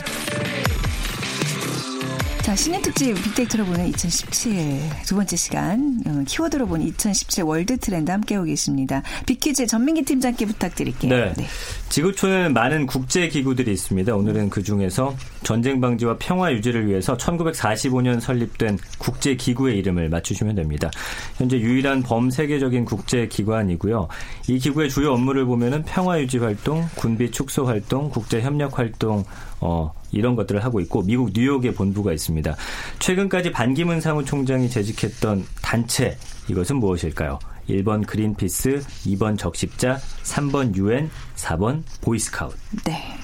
자, 2.41 2.55
신년 2.55 2.81
특집 2.81 3.13
빅데이터로 3.13 3.65
보는 3.65 3.85
2017 3.89 4.79
두 5.05 5.15
번째 5.15 5.35
시간 5.35 6.01
어, 6.07 6.23
키워드로 6.25 6.65
보는 6.65 6.87
2017 6.87 7.43
월드 7.43 7.77
트렌드 7.77 8.09
함께하고 8.09 8.47
계십니다. 8.47 9.03
빅퀴즈 9.27 9.67
전민기 9.67 10.01
팀장께 10.01 10.47
부탁드릴게요. 10.47 11.11
네. 11.11 11.33
네. 11.37 11.47
지구촌에는 11.97 12.53
많은 12.53 12.85
국제 12.85 13.27
기구들이 13.27 13.71
있습니다. 13.71 14.15
오늘은 14.15 14.51
그 14.51 14.61
중에서 14.61 15.15
전쟁 15.41 15.81
방지와 15.81 16.17
평화 16.19 16.53
유지를 16.53 16.85
위해서 16.85 17.17
1945년 17.17 18.19
설립된 18.19 18.77
국제 18.99 19.35
기구의 19.35 19.79
이름을 19.79 20.07
맞추시면 20.07 20.53
됩니다. 20.53 20.91
현재 21.37 21.57
유일한 21.57 22.03
범세계적인 22.03 22.85
국제 22.85 23.27
기관이고요. 23.27 24.07
이 24.47 24.59
기구의 24.59 24.91
주요 24.91 25.13
업무를 25.13 25.45
보면은 25.45 25.81
평화 25.85 26.21
유지 26.21 26.37
활동, 26.37 26.87
군비 26.93 27.31
축소 27.31 27.65
활동, 27.65 28.11
국제 28.11 28.41
협력 28.41 28.77
활동 28.77 29.23
어, 29.59 29.91
이런 30.11 30.35
것들을 30.35 30.63
하고 30.63 30.79
있고 30.81 31.01
미국 31.01 31.31
뉴욕에 31.33 31.73
본부가 31.73 32.13
있습니다. 32.13 32.55
최근까지 32.99 33.51
반기문 33.51 34.01
사무총장이 34.01 34.69
재직했던 34.69 35.43
단체 35.63 36.15
이것은 36.47 36.75
무엇일까요? 36.75 37.39
1번 37.69 38.05
그린피스, 38.05 38.79
2번 39.05 39.37
적십자, 39.37 39.99
3번 40.23 40.75
유엔, 40.75 41.09
4번 41.35 41.83
보이스카우트. 42.01 42.57
네. 42.85 43.17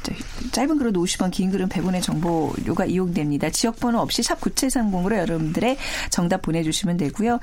짧은 0.52 0.78
글은 0.78 0.94
50원, 0.94 1.32
긴 1.32 1.50
글은 1.52 1.70
100원의 1.70 2.02
정보료가 2.02 2.86
이용됩니다. 2.86 3.50
지역번호 3.50 4.00
없이 4.00 4.22
샵 4.22 4.40
9730으로 4.42 5.18
여러분들의 5.18 5.78
정답 6.10 6.42
보내주시면 6.42 6.98
되고요. 6.98 7.40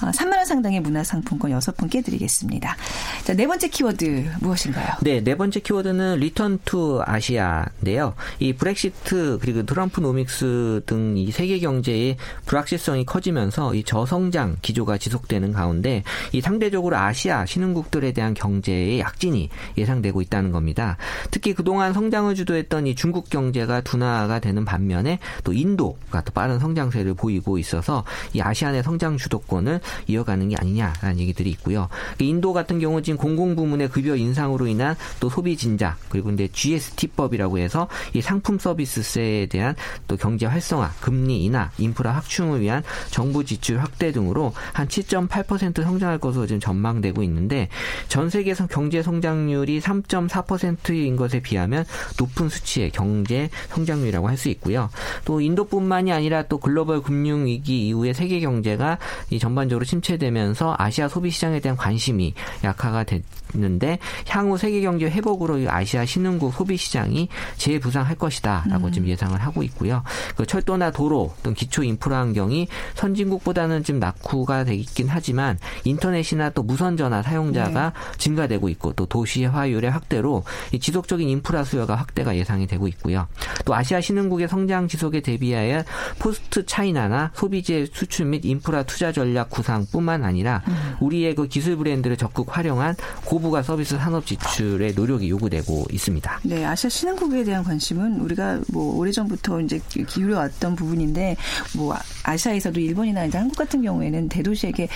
3만 0.00 0.32
어, 0.32 0.36
원 0.36 0.46
상당의 0.46 0.80
문화상품권 0.80 1.50
6분께 1.52 2.04
드리겠습니다. 2.04 2.76
자, 3.24 3.34
네 3.34 3.46
번째 3.46 3.68
키워드 3.68 4.32
무엇인가요? 4.40 4.94
네, 5.02 5.20
네 5.22 5.36
번째 5.36 5.60
키워드는 5.60 6.18
Return 6.18 6.58
to 6.64 7.02
Asia인데요. 7.04 8.14
이 8.38 8.52
브렉시트 8.52 9.38
그리고 9.40 9.64
트럼프 9.64 10.00
노믹스 10.00 10.82
등 10.86 11.10
이 11.20 11.30
세계 11.30 11.58
경제의 11.58 12.16
불확실성이 12.46 13.04
커지면서 13.04 13.74
이 13.74 13.84
저성장 13.84 14.56
기조가 14.62 14.98
지속되는 14.98 15.52
가운데 15.52 16.02
이 16.32 16.40
상대적으로 16.40 16.96
아시아 16.96 17.44
신흥국들에 17.44 18.12
대한 18.12 18.34
경제의 18.34 19.00
약진이 19.00 19.50
예상되고 19.76 20.22
있다는 20.22 20.50
겁니다. 20.50 20.96
특히 21.30 21.54
그동안 21.54 21.92
성장을 21.92 22.34
주도했던 22.34 22.86
이 22.86 22.94
중국 22.94 23.28
경제가 23.28 23.82
둔화가 23.82 24.38
되는 24.40 24.64
반면에 24.64 25.18
또 25.44 25.52
인도가 25.52 26.22
또 26.22 26.32
빠른 26.32 26.58
성장세를 26.58 27.14
보이고 27.14 27.58
있어서 27.58 28.04
이 28.32 28.40
아시안의 28.40 28.82
성장 28.82 29.16
주도권을 29.16 29.80
이어가는 30.08 30.48
게 30.48 30.56
아니냐라는 30.56 31.18
얘기들이 31.20 31.50
있고요. 31.50 31.88
그 32.18 32.24
인도 32.24 32.52
같은 32.52 32.80
경우 32.80 33.00
지금 33.02 33.16
공공 33.16 33.56
부문의 33.56 33.88
급여 33.88 34.16
인상으로 34.16 34.66
인한 34.66 34.96
또 35.20 35.28
소비 35.28 35.56
진작 35.56 35.96
그리고 36.08 36.30
이제 36.30 36.48
GST법이라고 36.52 37.58
해서 37.58 37.88
이 38.12 38.20
상품 38.20 38.58
서비스세에 38.58 39.46
대한 39.46 39.76
또 40.08 40.16
경제 40.16 40.46
활성화, 40.46 40.94
금리 41.00 41.44
인하, 41.44 41.70
인프라 41.78 42.12
확충을 42.12 42.60
위한 42.60 42.82
정부 43.10 43.44
지출 43.44 43.78
확대 43.78 44.10
등으로 44.10 44.52
한 44.72 44.88
7.8% 44.88 45.82
성장할 45.82 46.18
것으로 46.18 46.46
지금 46.46 46.58
전망되고 46.60 47.22
있는데 47.22 47.68
전 48.08 48.30
세계 48.30 48.54
경제 48.68 49.00
성장률이 49.02 49.80
3.4%인 49.80 51.14
것에 51.14 51.40
비하면 51.40 51.84
높은 52.18 52.48
수치의 52.48 52.90
경제 52.90 53.48
성장률이라고 53.68 54.28
할 54.28 54.40
수 54.40 54.48
있고요. 54.48 54.88
또 55.24 55.40
인도뿐만이 55.40 56.10
아니라 56.10 56.42
또 56.44 56.58
글로벌 56.58 57.02
금융 57.02 57.46
위기 57.46 57.86
이후에 57.88 58.12
세계 58.12 58.40
경제가 58.40 58.98
이 59.28 59.38
전반적으로 59.38 59.79
침체되면서 59.84 60.74
아시아 60.78 61.08
소비 61.08 61.30
시장에 61.30 61.60
대한 61.60 61.76
관심이 61.76 62.34
약화가 62.64 63.04
됐 63.04 63.22
는데 63.54 63.98
향후 64.28 64.56
세계 64.56 64.80
경제 64.80 65.06
회복으로 65.06 65.68
아시아 65.68 66.04
신흥국 66.06 66.54
소비 66.54 66.76
시장이 66.76 67.28
재부상할 67.56 68.16
것이다라고 68.16 68.86
음. 68.86 68.92
지금 68.92 69.08
예상을 69.08 69.38
하고 69.38 69.62
있고요. 69.64 70.02
그 70.36 70.46
철도나 70.46 70.90
도로 70.90 71.34
또 71.42 71.52
기초 71.52 71.82
인프라 71.82 72.18
환경이 72.18 72.68
선진국보다는 72.94 73.82
좀 73.82 73.98
낙후가 73.98 74.64
되긴 74.64 75.08
하지만 75.08 75.58
인터넷이나 75.84 76.50
또 76.50 76.62
무선 76.62 76.96
전화 76.96 77.22
사용자가 77.22 77.92
네. 77.94 78.18
증가되고 78.18 78.68
있고 78.70 78.92
또 78.92 79.06
도시화율의 79.06 79.90
확대로 79.90 80.44
지속적인 80.78 81.28
인프라 81.28 81.64
수요가 81.64 81.96
확대가 81.96 82.36
예상이 82.36 82.66
되고 82.66 82.86
있고요. 82.88 83.26
또 83.64 83.74
아시아 83.74 84.00
신흥국의 84.00 84.48
성장 84.48 84.86
지속에 84.86 85.20
대비하여 85.20 85.82
포스트 86.18 86.64
차이나나 86.66 87.32
소비재 87.34 87.86
수출 87.92 88.26
및 88.26 88.44
인프라 88.44 88.82
투자 88.84 89.12
전략 89.12 89.50
구상뿐만 89.50 90.24
아니라 90.24 90.62
음. 90.68 90.96
우리의 91.00 91.34
그 91.34 91.48
기술 91.48 91.76
브랜드를 91.76 92.16
적극 92.16 92.56
활용한 92.56 92.96
고 93.24 93.39
부가 93.40 93.62
서비스 93.62 93.96
산업 93.96 94.26
지출의 94.26 94.94
노력이 94.94 95.28
요구되고 95.30 95.86
있습니다. 95.90 96.40
네, 96.44 96.64
아시아 96.64 96.88
신흥국에 96.88 97.44
대한 97.44 97.64
관심은 97.64 98.20
우리가 98.20 98.60
뭐 98.68 98.96
오래전부터 98.96 99.60
이제 99.62 99.80
기울여 99.88 100.36
왔던 100.36 100.76
부분인데 100.76 101.36
뭐 101.76 101.94
아시아에서도 102.24 102.78
일본이나 102.80 103.24
이제 103.24 103.38
한국 103.38 103.56
같은 103.56 103.82
경우에는 103.82 104.28
대도시에게 104.28 104.88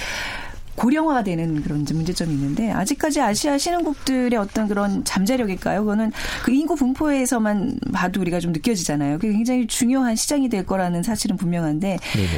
고령화가 0.77 1.23
되는 1.23 1.63
그런 1.63 1.85
문제점이 1.85 2.33
있는데 2.33 2.71
아직까지 2.71 3.21
아시아 3.21 3.59
신흥국들의 3.59 4.39
어떤 4.39 4.69
그런 4.69 5.05
잠재력일까요? 5.05 5.81
그거는 5.81 6.13
그 6.45 6.53
인구 6.53 6.75
분포에서만 6.75 7.79
봐도 7.93 8.21
우리가 8.21 8.41
좀 8.41 8.53
느껴지잖아요. 8.53 9.19
그게 9.19 9.33
굉장히 9.33 9.67
중요한 9.67 10.17
시장이 10.17 10.49
될 10.49 10.67
거라는 10.67 11.03
사실은 11.03 11.37
분명한데 11.37 11.99
네네. 11.99 12.29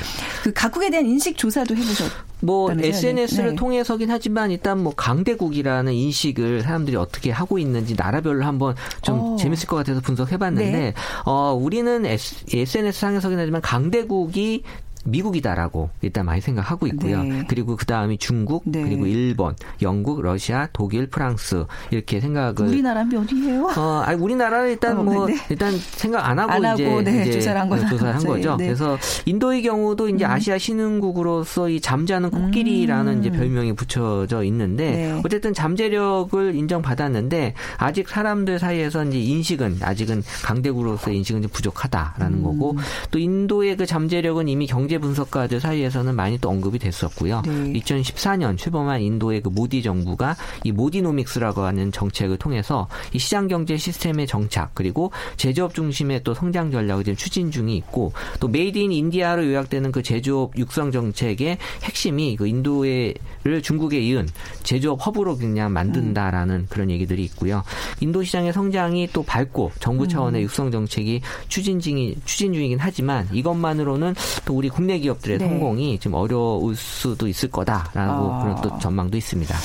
그 0.43 0.53
각국에 0.53 0.91
대한 0.91 1.07
인식 1.07 1.37
조사도 1.37 1.75
해보셨. 1.77 2.11
뭐 2.41 2.71
SNS를 2.71 3.51
네. 3.51 3.57
통해서긴 3.57 4.11
하지만 4.11 4.51
일단 4.51 4.83
뭐 4.83 4.95
강대국이라는 4.95 5.93
인식을 5.93 6.63
사람들이 6.63 6.97
어떻게 6.97 7.31
하고 7.31 7.59
있는지 7.59 7.95
나라별로 7.97 8.45
한번 8.45 8.75
좀 9.01 9.21
오. 9.21 9.35
어. 9.35 9.37
재밌을 9.37 9.67
것 9.67 9.77
같아서 9.77 10.01
분석해봤는데 10.01 10.71
네. 10.71 10.95
어 11.25 11.59
우리는 11.59 12.05
SNS 12.05 13.01
상에서긴 13.01 13.39
하지만 13.39 13.63
강대국이 13.63 14.65
미국이다라고 15.07 15.91
일단 16.03 16.27
많이 16.27 16.41
생각하고 16.41 16.87
있고요. 16.89 17.23
네. 17.23 17.45
그리고 17.49 17.77
그 17.77 17.87
다음이 17.87 18.19
중국, 18.19 18.63
네. 18.67 18.83
그리고 18.83 19.07
일본, 19.07 19.55
영국, 19.83 20.21
러시아, 20.21 20.69
독일, 20.73 21.07
프랑스 21.07 21.65
이렇게 21.91 22.21
생각을 22.21 22.69
우리나라는 22.69 23.19
어디예요? 23.19 23.73
어, 23.77 24.03
아니 24.05 24.21
우리나라는 24.21 24.71
일단 24.71 24.99
어, 24.99 25.03
뭐 25.03 25.27
네. 25.27 25.37
일단 25.49 25.73
생각 25.77 26.29
안 26.29 26.39
하고 26.39 26.53
안 26.53 26.75
이제, 26.75 26.87
하고, 26.87 27.03
네, 27.03 27.23
이제 27.23 27.33
조사를 27.33 27.61
한, 27.61 27.69
네, 27.71 27.87
조사를 27.89 28.15
한 28.15 28.25
거죠. 28.25 28.57
네. 28.57 28.67
그래서 28.67 28.99
인도의 29.25 29.63
경우도 29.63 30.09
이제 30.09 30.25
음. 30.25 30.31
아시아 30.31 30.59
신흥국으로서 30.59 31.69
이 31.69 31.81
잠자는 31.81 32.31
코끼리라는 32.31 33.15
음. 33.15 33.21
이제 33.21 33.31
별명이 33.31 33.75
붙여져 33.75 34.43
있는데 34.45 34.91
네. 34.91 35.21
어쨌든 35.25 35.55
잠재력을 35.55 36.55
인정받았는데 36.55 37.55
아직 37.79 38.09
사람들 38.09 38.59
사이에서 38.59 39.05
이제 39.05 39.19
인식은 39.19 39.79
아직은 39.81 40.23
강대국으로서 40.45 41.11
인식은 41.11 41.43
좀 41.43 41.51
부족하다라는 41.51 42.39
음. 42.39 42.43
거고 42.43 42.77
또 43.11 43.19
인도의 43.19 43.77
그 43.77 43.87
잠재력은 43.87 44.49
이미 44.49 44.67
경제 44.67 44.96
경제 44.97 44.99
분석가들 44.99 45.61
사이에서는 45.61 46.15
많이 46.15 46.39
또 46.39 46.49
언급이 46.49 46.79
됐었고요. 46.79 47.43
네. 47.45 47.73
2014년 47.75 48.57
출범한 48.57 49.01
인도의 49.01 49.43
그 49.43 49.49
모디 49.49 49.83
정부가 49.83 50.37
이 50.65 50.73
모디노믹스라고 50.73 51.63
하는 51.63 51.93
정책을 51.93 52.39
통해서 52.39 52.89
이 53.13 53.19
시장 53.19 53.49
경제 53.49 53.77
시스템의 53.77 54.27
정착 54.27 54.71
그리고 54.75 55.13
제조업 55.37 55.75
중심의 55.75 56.23
또 56.25 56.35
성장 56.35 56.71
전략을 56.71 57.05
지금 57.05 57.17
추진 57.17 57.51
중이 57.51 57.77
있고 57.77 58.13
또 58.41 58.49
Made 58.49 58.79
in 58.79 58.93
India로 58.93 59.47
요약되는 59.47 59.93
그 59.93 60.03
제조업 60.03 60.57
육성 60.57 60.93
정책의 60.93 61.59
핵심이 61.83 62.37
그 62.37 62.47
인도를 62.47 63.15
중국에 63.63 64.01
이은 64.01 64.29
제조업 64.63 65.05
허브로 65.07 65.37
그냥 65.37 65.73
만든다라는 65.73 66.55
음. 66.55 66.67
그런 66.69 66.91
얘기들이 66.91 67.23
있고요. 67.25 67.63
인도 68.01 68.23
시장의 68.23 68.53
성장이 68.53 69.11
또 69.13 69.23
밝고 69.23 69.73
정부 69.79 70.09
차원의 70.09 70.43
음. 70.43 70.45
육성 70.45 70.71
정책이 70.71 71.21
추진 71.49 71.81
중이 71.81 72.17
추진 72.25 72.53
중이긴 72.53 72.79
하지만 72.81 73.29
이것만으로는 73.33 74.15
또 74.45 74.55
우리 74.55 74.69
국내 74.69 74.86
국내 74.87 75.01
기업들의 75.01 75.39
네. 75.39 75.49
성공이 75.49 75.99
좀 75.99 76.15
어려울 76.15 76.77
수도 76.77 77.27
있을 77.27 77.51
거다라고 77.51 78.25
어. 78.25 78.43
그런 78.43 78.61
또 78.63 78.79
전망도 78.79 79.17
있습니다. 79.17 79.57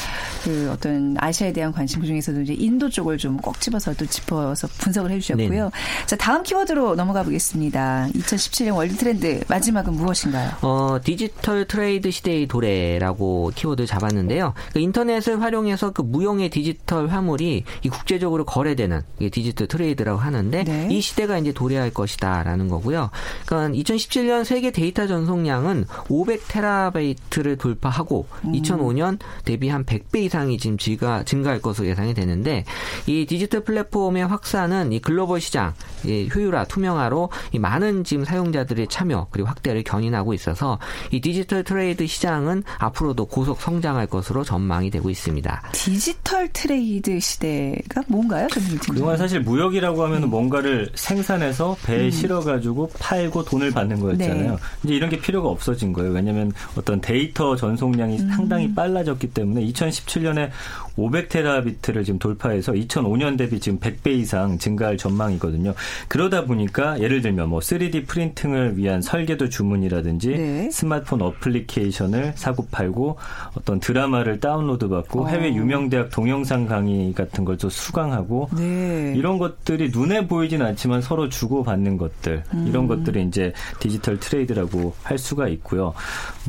그 0.44 0.72
어떤 0.72 1.16
아시아에 1.20 1.54
대한 1.54 1.72
관심 1.72 2.02
그 2.02 2.08
중에서도 2.08 2.42
이제 2.42 2.54
인도 2.54 2.90
쪽을 2.90 3.18
좀 3.18 3.38
꼭 3.42 3.60
집어서 3.60 3.94
또 3.94 4.06
짚어서 4.06 4.68
분석을 4.78 5.12
해주셨고요. 5.12 5.50
네네. 5.50 5.70
자 6.06 6.16
다음 6.16 6.44
키워드로 6.44 6.96
넘어가 6.96 7.24
보겠습니다. 7.24 8.08
2017년 8.14 8.76
world 8.76 8.96
trend 8.96 9.44
마지막은 9.48 9.94
무엇인가요? 9.94 10.52
어 10.62 11.00
digital 11.04 11.66
trade 11.66 12.12
시대의 12.12 12.48
도래라고 12.48 13.52
키워드 13.56 13.86
잡았는데요. 13.86 14.54
그 14.74 14.80
인터넷을 14.80 15.42
활용해서 15.42 15.92
그 15.92 16.02
무형의 16.02 16.50
디지털 16.50 17.08
화물이 17.08 17.64
이 17.84 17.90
국제적으로 17.90 18.46
거래되는 18.46 19.02
digital 19.32 19.68
trade라고 19.68 20.20
하는데 20.20 20.64
네. 20.64 20.88
이 20.92 21.02
시대가 21.02 21.38
이제 21.38 21.52
도래할 21.52 21.92
것이다라는 21.92 22.68
거고요. 22.70 23.10
그러니까 23.46 23.78
2017년 23.80 24.46
세계 24.46 24.72
데이터 24.72 25.08
전송량은 25.12 25.86
500테라바이트를 26.08 27.60
돌파하고 27.60 28.28
음. 28.46 28.54
2005년 28.54 29.20
대비 29.44 29.68
한 29.68 29.84
100배 29.84 30.24
이상이 30.24 30.58
지금 30.58 30.78
증가, 30.78 31.24
증가할 31.24 31.62
것으로 31.62 31.88
예상이 31.88 32.14
되는데 32.14 32.64
이 33.08 33.26
디지털 33.26 33.64
플랫폼의 33.64 34.26
확산은 34.26 34.94
이 34.94 35.00
글로벌 35.00 35.42
시장 35.42 35.74
이 36.06 36.30
효율화, 36.34 36.66
투명화로 36.66 37.30
이 37.52 37.60
많은 37.60 38.04
지금 38.04 38.24
사용자들의 38.24 38.88
참여 38.88 39.28
그리고 39.32 39.50
확대를 39.50 39.84
견인하고 39.84 40.34
있어서 40.34 40.80
이 41.12 41.20
digital 41.20 41.64
trade 41.64 42.08
시장은 42.08 42.64
앞으로도 42.78 43.26
고속 43.26 43.62
성장할 43.62 44.08
것으로 44.08 44.44
전망이 44.44 44.90
되고 44.90 45.10
있습니다. 45.10 45.62
digital 45.74 46.48
trade 46.54 47.20
시대가 47.20 48.02
뭔가요? 48.08 48.48
그동안 48.82 49.18
사실 49.18 49.42
무역이라고 49.42 50.04
하면 50.04 50.24
음. 50.24 50.30
뭔가를 50.30 50.90
생산해서 50.96 51.76
배에 51.84 52.06
음. 52.06 52.12
실어가지고 52.12 52.92
팔고 53.00 53.44
돈을 53.46 53.72
받는 53.72 54.00
거였잖아요. 54.00 54.52
네. 54.52 54.58
이제 54.92 54.98
이런 54.98 55.10
게 55.10 55.18
필요가 55.18 55.50
없어진 55.50 55.94
거예요. 55.94 56.12
왜냐하면 56.12 56.52
어떤 56.76 57.00
데이터 57.00 57.56
전송량이 57.56 58.20
음. 58.20 58.30
상당히 58.30 58.74
빨라졌기 58.76 59.32
때문에 59.32 59.66
2017년에 59.68 60.50
500테라비트를 60.98 62.06
지금 62.06 62.20
돌파해서 62.20 62.74
2005년 62.74 63.38
대비 63.38 63.60
지금 63.60 63.80
100배 63.80 64.08
이상 64.08 64.58
증가할 64.58 64.98
전망이거든요. 64.98 65.74
그러다 66.08 66.46
보니까 66.46 67.00
예를 67.00 67.22
들면 67.22 67.50
뭐 67.50 67.60
3D 67.60 68.08
프린팅을 68.08 68.78
위한 68.78 69.02
설계도 69.02 69.50
주문이라든지 69.50 70.30
네. 70.30 70.72
스마트폰 70.72 71.22
어플리케이션을 71.22 72.34
사고 72.36 72.68
팔고 72.70 73.18
어떤 73.56 73.80
드라마를 73.80 74.40
다운로드 74.40 74.90
받고 74.90 75.24
어. 75.24 75.28
해외 75.28 75.54
유명 75.54 75.90
대학 75.90 76.10
동영상 76.10 76.66
강의 76.66 77.14
같은 77.14 77.46
걸 77.46 77.62
또 77.62 77.70
수강하고 77.70 78.50
네. 78.58 79.14
이런 79.16 79.38
것들이 79.38 79.92
눈에 79.94 80.26
보이진 80.28 80.64
않지만 80.64 81.02
서로 81.02 81.30
주고 81.30 81.64
받는 81.64 81.98
것들 81.98 82.44
음. 82.56 82.66
이런 82.68 82.88
것들이 82.88 83.24
이제 83.24 83.54
digital 83.80 84.20
trade라고 84.20 84.96
할 85.04 85.20
수가 85.20 85.48
있고요. 85.50 85.94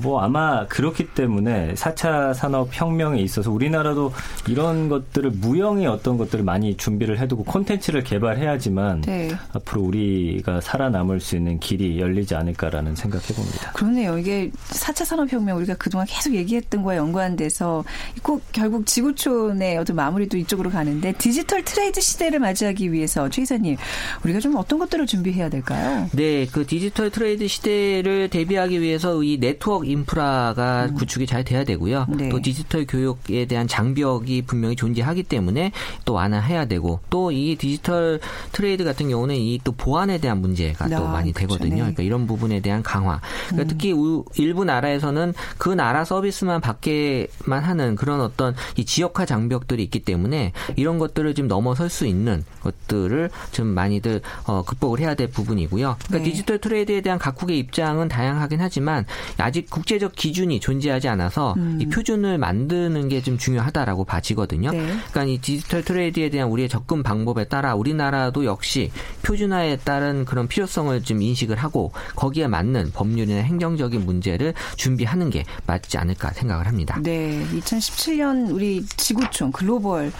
뭐 0.02 0.22
아마 0.22 0.66
그렇기 0.68 1.08
때문에 1.08 1.74
4차 1.74 2.32
산업 2.32 2.70
혁명에 2.72 3.20
있어서 3.20 3.52
우리나라도 3.52 4.12
이런 4.48 4.88
것들을 4.88 5.30
무형의 5.30 5.86
어떤 5.86 6.18
것들을 6.18 6.44
많이 6.44 6.76
준비를 6.76 7.18
해두고 7.20 7.44
콘텐츠를 7.44 8.02
개발해야지만 8.02 9.02
네. 9.02 9.30
앞으로 9.52 9.82
우리가 9.82 10.60
살아남을 10.60 11.20
수 11.20 11.36
있는 11.36 11.58
길이 11.60 12.00
열리지 12.00 12.34
않을까라는 12.34 12.96
생각해 12.96 13.26
봅니다. 13.34 13.72
그렇네요. 13.72 14.18
이게 14.18 14.50
4차 14.70 15.04
산업혁명 15.04 15.56
우리가 15.58 15.74
그동안 15.74 16.06
계속 16.06 16.34
얘기했던 16.34 16.82
거에 16.82 16.96
연관돼서 16.96 17.84
꼭 18.22 18.42
결국 18.52 18.86
지구촌의 18.86 19.78
어떤 19.78 19.96
마무리도 19.96 20.36
이쪽으로 20.36 20.70
가는데 20.70 21.12
디지털 21.12 21.64
트레이드 21.64 22.00
시대를 22.00 22.38
맞이하기 22.40 22.92
위해서 22.92 23.28
최 23.28 23.42
이사님 23.42 23.76
우리가 24.24 24.40
좀 24.40 24.56
어떤 24.56 24.78
것들을 24.78 25.06
준비해야 25.06 25.48
될까요? 25.48 26.08
네, 26.12 26.46
그 26.46 26.66
digital 26.66 27.10
trade 27.10 27.46
시대를 27.46 28.28
대비하기 28.28 28.80
위해서 28.80 29.22
이 29.22 29.38
네트워크 29.38 29.86
인프라가 29.86 30.86
음. 30.86 30.94
구축이 30.94 31.26
잘 31.26 31.44
돼야 31.44 31.64
되고요. 31.64 32.06
네. 32.16 32.28
또 32.28 32.40
디지털 32.40 32.86
교육에 32.86 33.46
대한 33.46 33.68
장벽 33.68 34.21
이 34.22 34.32
장벽이 34.32 34.42
분명히 34.42 34.76
존재하기 34.76 35.24
때문에 35.24 35.72
또 36.04 36.14
완화해야 36.14 36.64
되고 36.66 37.00
또 37.10 37.32
이 37.32 37.56
digital 37.56 38.20
trade 38.52 38.84
같은 38.84 39.08
경우는 39.08 39.36
이 39.36 39.58
또 39.64 39.72
보안에 39.72 40.18
대한 40.18 40.40
문제가 40.40 40.88
또 40.88 41.06
아, 41.06 41.12
많이 41.12 41.32
그렇죠. 41.32 41.54
되거든요. 41.54 41.74
네. 41.74 41.80
그러니까 41.80 42.02
이런 42.02 42.26
부분에 42.26 42.60
대한 42.60 42.82
강화. 42.82 43.20
그러니까 43.46 43.62
음. 43.64 43.68
특히 43.68 43.92
우, 43.92 44.24
일부 44.36 44.64
나라에서는 44.64 45.34
그 45.56 45.68
나라 45.68 46.04
서비스만 46.04 46.60
받게만 46.60 47.62
하는 47.62 47.94
그런 47.96 48.20
어떤 48.20 48.54
이 48.76 48.84
지역화 48.84 49.24
장벽들이 49.26 49.82
있기 49.84 50.00
때문에 50.00 50.52
이런 50.76 50.98
것들을 50.98 51.34
좀 51.34 51.46
넘어설 51.48 51.88
수 51.88 52.06
있는 52.06 52.44
것들을 52.62 53.30
좀 53.52 53.66
많이들 53.68 54.20
어, 54.46 54.62
극복을 54.64 54.98
해야 55.00 55.14
될 55.14 55.28
부분이고요. 55.30 55.96
그러니까 56.06 56.18
네. 56.18 56.24
digital 56.24 56.58
trade에 56.58 57.00
대한 57.02 57.18
각국의 57.18 57.58
입장은 57.58 58.08
다양하긴 58.08 58.60
하지만 58.60 59.04
아직 59.38 59.70
국제적 59.70 60.12
기준이 60.16 60.58
존재하지 60.60 61.08
않아서 61.08 61.54
음. 61.56 61.78
이 61.80 61.86
표준을 61.86 62.36
만드는 62.38 63.08
게 63.08 63.22
좀 63.22 63.38
중요하다라고 63.38 64.02
봐지거든요. 64.12 64.70
네. 64.72 64.78
그러니까 64.78 65.24
이 65.24 65.38
digital 65.38 65.82
trade에 65.82 66.28
대한 66.28 66.48
우리의 66.50 66.68
접근 66.68 67.02
방법에 67.02 67.44
따라 67.44 67.74
우리나라도 67.74 68.44
역시 68.44 68.90
표준화에 69.22 69.78
따른 69.78 70.24
그런 70.24 70.48
필요성을 70.48 71.02
좀 71.02 71.22
인식을 71.22 71.56
하고 71.56 71.92
거기에 72.14 72.46
맞는 72.46 72.90
법률이나 72.92 73.40
행정적인 73.40 74.04
문제를 74.04 74.52
준비하는 74.76 75.30
게 75.30 75.44
맞지 75.66 75.96
않을까 75.96 76.32
생각을 76.32 76.66
합니다. 76.66 76.98
네, 77.02 77.44
2017년 77.52 78.52
우리 78.52 78.84
지구촌 78.96 79.50
글로벌에 79.52 80.10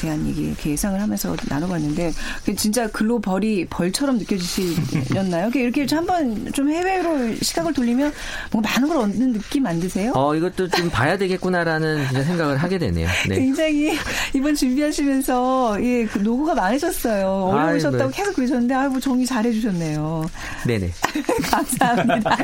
대한 0.00 0.26
얘기 0.26 0.42
이렇게 0.42 0.70
예상을 0.70 1.00
하면서 1.00 1.36
나눠봤는데 1.48 2.12
진짜 2.56 2.88
글로벌이 2.88 3.66
벌처럼 3.66 4.18
느껴지시렸나요? 4.18 5.50
이렇게 5.54 5.86
한번 5.94 6.52
좀 6.52 6.70
해외로 6.70 7.34
시각을 7.36 7.72
돌리면 7.72 8.12
뭔가 8.50 8.70
많은 8.70 8.88
걸 8.88 8.96
얻는 8.98 9.32
느낌 9.34 9.66
안 9.66 9.78
드세요? 9.78 10.12
어, 10.14 10.34
이것도 10.34 10.68
좀 10.68 10.90
봐야 10.90 11.16
되겠구나라는 11.16 12.06
생각을 12.24 12.56
하게 12.56 12.78
되네요. 12.78 13.08
네. 13.28 13.36
굉장히 13.36 13.92
이번 14.34 14.54
준비하시면서 14.54 15.78
예, 15.82 16.04
그 16.06 16.18
노고가 16.18 16.54
많으셨어요. 16.54 17.26
어려우셨다고 17.52 18.04
아이, 18.04 18.10
네. 18.10 18.16
계속 18.16 18.34
그러셨는데 18.36 18.74
아이고 18.74 19.00
정리 19.00 19.26
잘해 19.26 19.52
주셨네요. 19.52 20.28
네네. 20.66 20.90
감사합니다. 21.50 22.36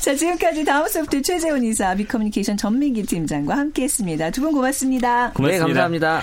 자 0.00 0.14
지금까지 0.14 0.64
다음 0.64 0.88
수부터 0.88 1.20
최재훈 1.20 1.62
이사 1.64 1.94
미커뮤니케이션 1.94 2.56
전민기 2.56 3.02
팀장과 3.04 3.56
함께했습니다. 3.56 4.30
두 4.30 4.42
분 4.42 4.52
고맙습니다. 4.52 5.30
고맙습니다. 5.34 5.52
네, 5.52 5.58
감사합니다. 5.58 6.22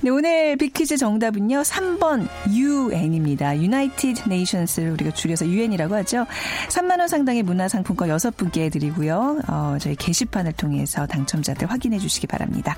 네, 0.00 0.10
오늘 0.10 0.56
빅퀴즈 0.56 0.96
정답은요. 0.96 1.62
3번 1.62 2.28
UN입니다. 2.50 3.56
United 3.56 4.22
Nations를 4.26 4.90
우리가 4.92 5.12
줄여서 5.12 5.46
UN이라고 5.46 5.94
하죠. 5.96 6.26
3만 6.68 6.98
원 6.98 7.08
상당의 7.08 7.42
문화상품권 7.42 8.08
6분께 8.08 8.70
드리고요. 8.70 9.40
어, 9.48 9.76
저희 9.80 9.94
게시판을 9.96 10.52
통해서 10.52 11.06
당첨자들 11.06 11.70
확인해 11.70 11.98
주시기 11.98 12.26
바랍니다. 12.26 12.76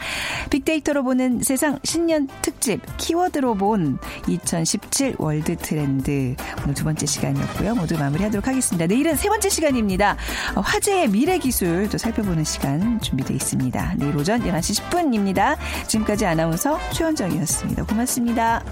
빅데이터로 0.50 1.02
보는 1.02 1.42
세상 1.42 1.79
신년 1.83 2.29
특집 2.42 2.81
키워드로 2.98 3.55
본 3.55 3.98
2017 4.29 5.16
world 5.18 5.57
trend 5.57 6.37
오늘 6.62 6.74
두 6.74 6.85
번째 6.85 7.07
시간이었고요. 7.07 7.74
모두 7.74 7.98
마무리하도록 7.98 8.46
하겠습니다. 8.46 8.87
내일은 8.87 9.16
세 9.16 9.29
번째 9.29 9.48
시간입니다. 9.48 10.16
어, 10.55 10.61
화제의 10.61 11.09
미래 11.09 11.38
기술 11.38 11.88
또 11.88 11.98
살펴보는 11.98 12.44
시간 12.44 13.00
준비되어 13.00 13.35
있습니다. 13.35 13.94
내일 13.96 14.16
오전 14.16 14.42
11시 14.42 14.83
10분입니다. 14.83 15.57
지금까지 15.88 16.24
아나운서 16.26 16.79
최원 16.92 17.15
정은정이었습니다. 17.16 17.85
고맙습니다. 17.85 18.62